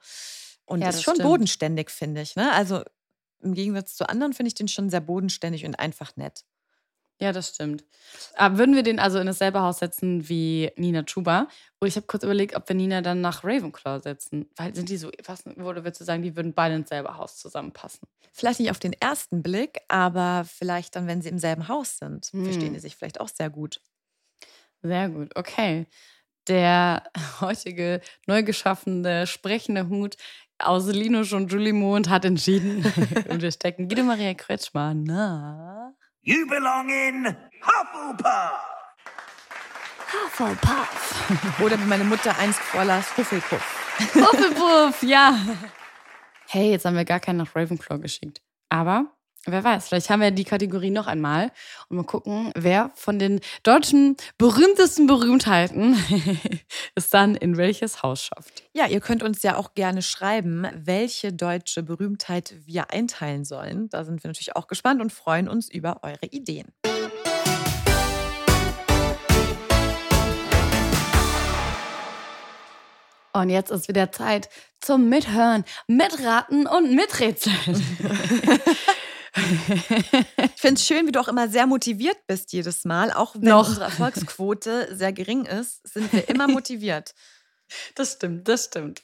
[0.66, 1.30] Und Ja, ist schon stimmt.
[1.30, 2.36] bodenständig, finde ich.
[2.36, 2.52] Ne?
[2.54, 2.84] Also
[3.42, 6.44] im Gegensatz zu anderen finde ich den schon sehr bodenständig und einfach nett.
[7.22, 7.84] Ja, das stimmt.
[8.36, 11.48] Aber würden wir den also in dasselbe Haus setzen wie Nina Chuba?
[11.80, 14.50] Und ich habe kurz überlegt, ob wir Nina dann nach Ravenclaw setzen.
[14.56, 17.38] Weil sind die so, was oder würdest du sagen, die würden beide ins selbe Haus
[17.38, 18.08] zusammenpassen?
[18.32, 22.28] Vielleicht nicht auf den ersten Blick, aber vielleicht dann, wenn sie im selben Haus sind,
[22.32, 22.46] Hm.
[22.46, 23.82] verstehen die sich vielleicht auch sehr gut.
[24.82, 25.88] Sehr gut, okay.
[26.48, 27.04] Der
[27.42, 30.16] heutige neu geschaffene sprechende Hut
[30.58, 32.86] aus Linus und Julie Mond hat entschieden.
[33.30, 35.92] und wir stecken Guido Maria Kretschmer nach.
[36.22, 38.60] You belong in Hufflepuff.
[40.12, 41.60] Hufflepuff.
[41.62, 44.16] Oder wie meine Mutter einst vorlas, Hufflepuff.
[44.16, 45.38] Hufflepuff, ja.
[46.48, 48.42] Hey, jetzt haben wir gar keinen nach Ravenclaw geschickt.
[48.70, 49.06] Aber
[49.46, 51.52] wer weiß, vielleicht haben wir die Kategorie noch einmal
[51.90, 55.98] und mal gucken, wer von den deutschen berühmtesten Berühmtheiten
[56.96, 58.64] es dann in welches Haus schafft.
[58.74, 63.90] Ja, ihr könnt uns ja auch gerne schreiben, welche deutsche Berühmtheit wir einteilen sollen.
[63.90, 66.68] Da sind wir natürlich auch gespannt und freuen uns über eure Ideen.
[73.32, 74.50] Und jetzt ist wieder Zeit
[74.82, 77.56] zum Mithören, Mitraten und Miträtseln.
[80.56, 83.12] Ich finde es schön, wie du auch immer sehr motiviert bist jedes Mal.
[83.14, 83.68] Auch wenn Noch.
[83.68, 87.14] unsere Erfolgsquote sehr gering ist, sind wir immer motiviert.
[87.96, 89.02] Das stimmt, das stimmt.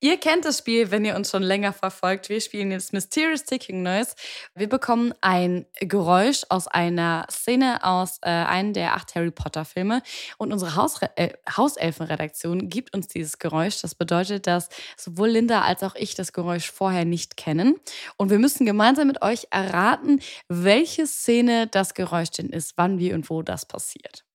[0.00, 2.28] Ihr kennt das Spiel, wenn ihr uns schon länger verfolgt.
[2.28, 4.14] Wir spielen jetzt Mysterious Ticking Noise.
[4.54, 10.02] Wir bekommen ein Geräusch aus einer Szene aus äh, einem der acht Harry Potter Filme.
[10.36, 13.80] Und unsere Hausre äh, Hauselfenredaktion gibt uns dieses Geräusch.
[13.80, 17.80] Das bedeutet, dass sowohl Linda als auch ich das Geräusch vorher nicht kennen.
[18.18, 23.14] Und wir müssen gemeinsam mit euch erraten, welche Szene das Geräusch denn ist, wann, wie
[23.14, 24.25] und wo das passiert.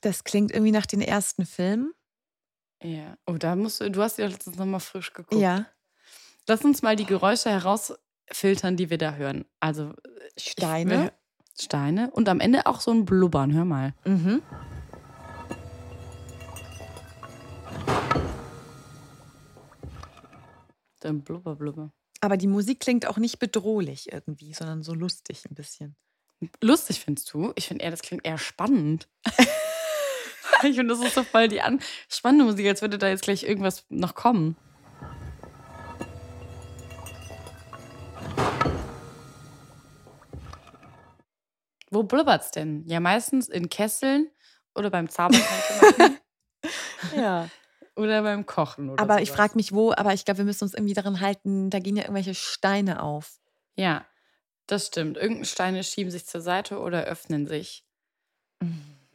[0.00, 1.94] Das klingt irgendwie nach den ersten Filmen.
[2.82, 3.16] Ja.
[3.26, 5.40] Oh, da musst du, du hast ja letztens nochmal frisch geguckt.
[5.40, 5.66] Ja.
[6.46, 9.46] Lass uns mal die Geräusche herausfiltern, die wir da hören.
[9.60, 9.94] Also
[10.36, 11.12] Steine.
[11.56, 13.54] Ich, Steine und am Ende auch so ein Blubbern.
[13.54, 13.94] Hör mal.
[14.04, 14.42] Mhm.
[21.02, 21.92] Ein Blubber, Blubber.
[22.20, 25.96] Aber die Musik klingt auch nicht bedrohlich irgendwie, sondern so lustig ein bisschen.
[26.60, 27.52] Lustig findest du?
[27.56, 29.08] Ich finde eher, das klingt eher spannend.
[30.62, 33.42] ich finde, das ist so voll die an spannende Musik, als würde da jetzt gleich
[33.44, 34.56] irgendwas noch kommen.
[41.90, 42.84] Wo blubbert's denn?
[42.86, 44.30] Ja, meistens in Kesseln
[44.74, 46.18] oder beim Zaubertrank machen
[47.16, 47.48] Ja.
[47.96, 48.90] oder beim Kochen.
[48.90, 49.36] Oder Aber ich sowas.
[49.40, 52.02] frage mich wo, aber ich glaube, wir müssen uns irgendwie daran halten, da gehen ja
[52.02, 53.38] irgendwelche Steine auf.
[53.76, 54.04] Ja,
[54.66, 55.16] das stimmt.
[55.16, 57.84] Irgendeine Steine schieben sich zur Seite oder öffnen sich.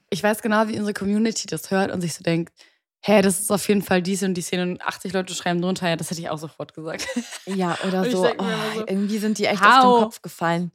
[0.09, 2.53] Ich weiß genau, wie unsere Community das hört und sich so denkt,
[3.01, 5.87] Hä, das ist auf jeden Fall diese und die Szene und 80 Leute schreiben drunter,
[5.87, 7.07] ja, das hätte ich auch sofort gesagt.
[7.45, 8.25] Ja, oder so.
[8.25, 8.43] Oh,
[8.75, 9.67] so, irgendwie sind die echt how?
[9.67, 10.71] auf den Kopf gefallen.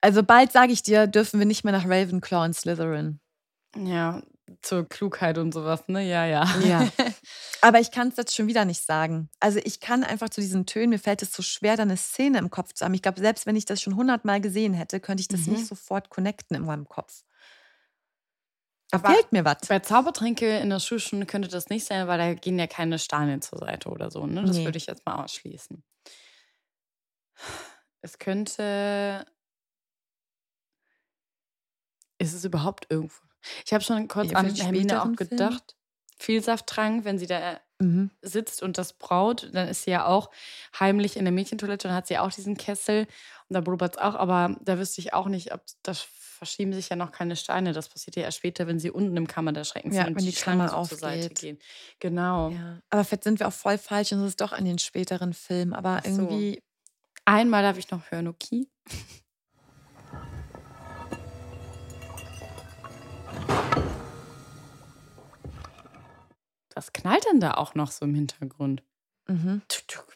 [0.00, 3.20] Also bald, sage ich dir, dürfen wir nicht mehr nach Ravenclaw und Slytherin.
[3.76, 4.22] Ja,
[4.62, 6.02] zur Klugheit und sowas, ne?
[6.08, 6.44] Ja, ja.
[6.60, 6.88] Ja.
[7.62, 9.28] Aber ich kann es jetzt schon wieder nicht sagen.
[9.40, 12.38] Also ich kann einfach zu diesen Tönen, mir fällt es so schwer, da eine Szene
[12.38, 12.94] im Kopf zu haben.
[12.94, 15.54] Ich glaube, selbst wenn ich das schon hundertmal gesehen hätte, könnte ich das Mhm.
[15.54, 17.22] nicht sofort connecten in meinem Kopf.
[18.92, 19.58] Da Aber fehlt mir was.
[19.68, 23.40] Bei Zaubertränke in der Schulstunde könnte das nicht sein, weil da gehen ja keine Steine
[23.40, 24.44] zur Seite oder so, ne?
[24.44, 24.64] Das Nee.
[24.64, 25.82] würde ich jetzt mal ausschließen.
[28.00, 29.26] Es könnte.
[32.18, 33.25] Ist es überhaupt irgendwo?
[33.64, 35.30] Ich habe schon kurz Ja, an Hermine auch späteren Film?
[35.30, 35.76] gedacht.
[36.18, 38.10] Vielsafttrank, wenn sie da Mhm.
[38.22, 40.30] sitzt und das braut, dann ist sie ja auch
[40.80, 43.02] heimlich in der Mädchentoilette und hat sie auch diesen Kessel
[43.48, 46.88] und da blubbert es auch, aber da wüsste ich auch nicht, ob da verschieben sich
[46.88, 47.72] ja noch keine Steine.
[47.74, 50.16] Das passiert ja erst später, wenn sie unten im Kammer der Schrecken Ja, sind und
[50.16, 51.58] wenn die, die Schlangen so zur Seite gehen.
[52.00, 52.50] Genau.
[52.50, 52.80] Ja.
[52.88, 55.74] Aber vielleicht sind wir auch voll falsch und es ist doch an den späteren Filmen.
[55.74, 56.10] Aber so.
[56.10, 56.62] irgendwie.
[57.26, 58.68] Einmal darf ich noch hören, okay?
[66.76, 68.82] Was knallt denn da auch noch so im Hintergrund?
[69.28, 69.62] Mhm.
[69.66, 70.06] Tuk, tuk.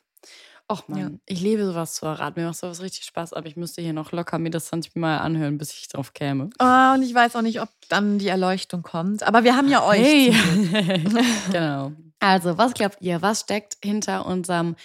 [0.70, 1.10] Och man, Ja.
[1.26, 2.38] ich liebe sowas zu erraten.
[2.40, 5.18] Mir macht sowas richtig Spaß, aber ich müsste hier noch locker mir das 20 Mal
[5.18, 6.50] anhören, bis ich drauf käme.
[6.60, 9.22] Oh, und ich weiß auch nicht, ob dann die Erleuchtung kommt.
[9.24, 9.98] Aber wir haben ja euch.
[9.98, 10.36] Hey.
[11.50, 11.92] genau.
[12.22, 13.22] Also, was glaubt ihr?
[13.22, 14.76] Was steckt hinter unserem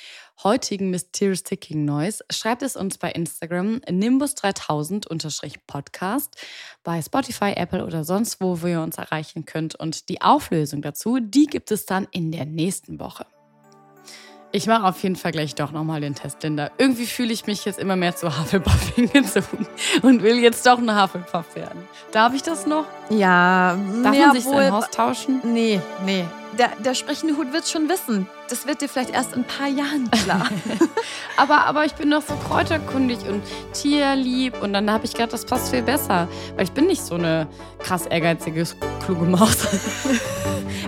[0.41, 2.23] heutigen Mysterious Ticking Noise?
[2.31, 6.37] Schreibt es uns bei Instagram nimbus3000-podcast,
[6.83, 9.75] bei Spotify, Apple oder sonst wo, wo ihr uns erreichen könnt.
[9.75, 13.25] Und die Auflösung dazu, die gibt es dann in der nächsten Woche.
[14.51, 16.69] Ich mache auf jeden Fall gleich doch nochmal den Test, Linda.
[16.77, 19.67] Irgendwie fühle ich mich jetzt immer mehr zu Hufflepuff hingezogen
[20.01, 21.83] und will jetzt doch eine Hufflepuff werden.
[22.13, 22.85] Darf ich das noch?
[23.09, 25.41] Ja, Darf man sich wohl- Haus tauschen?
[25.43, 26.23] Nee, nee.
[26.57, 28.27] Der, der sprechende Hut wird schon wissen.
[28.49, 30.47] Das wird dir vielleicht erst in ein paar Jahren klar.
[31.35, 33.43] Aber, aber ich bin doch so kräuterkundig und
[33.73, 36.29] tierlieb und dann habe ich gedacht, das passt viel besser.
[36.55, 37.47] Weil ich bin nicht so eine
[37.79, 38.63] krass ehrgeizige,
[39.05, 39.67] kluge Maus.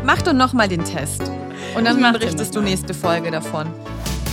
[0.06, 1.30] Mach doch nochmal den Test.
[1.76, 3.68] Und dann berichtest du nächste Folge davon.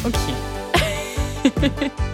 [0.04, 1.90] Okay.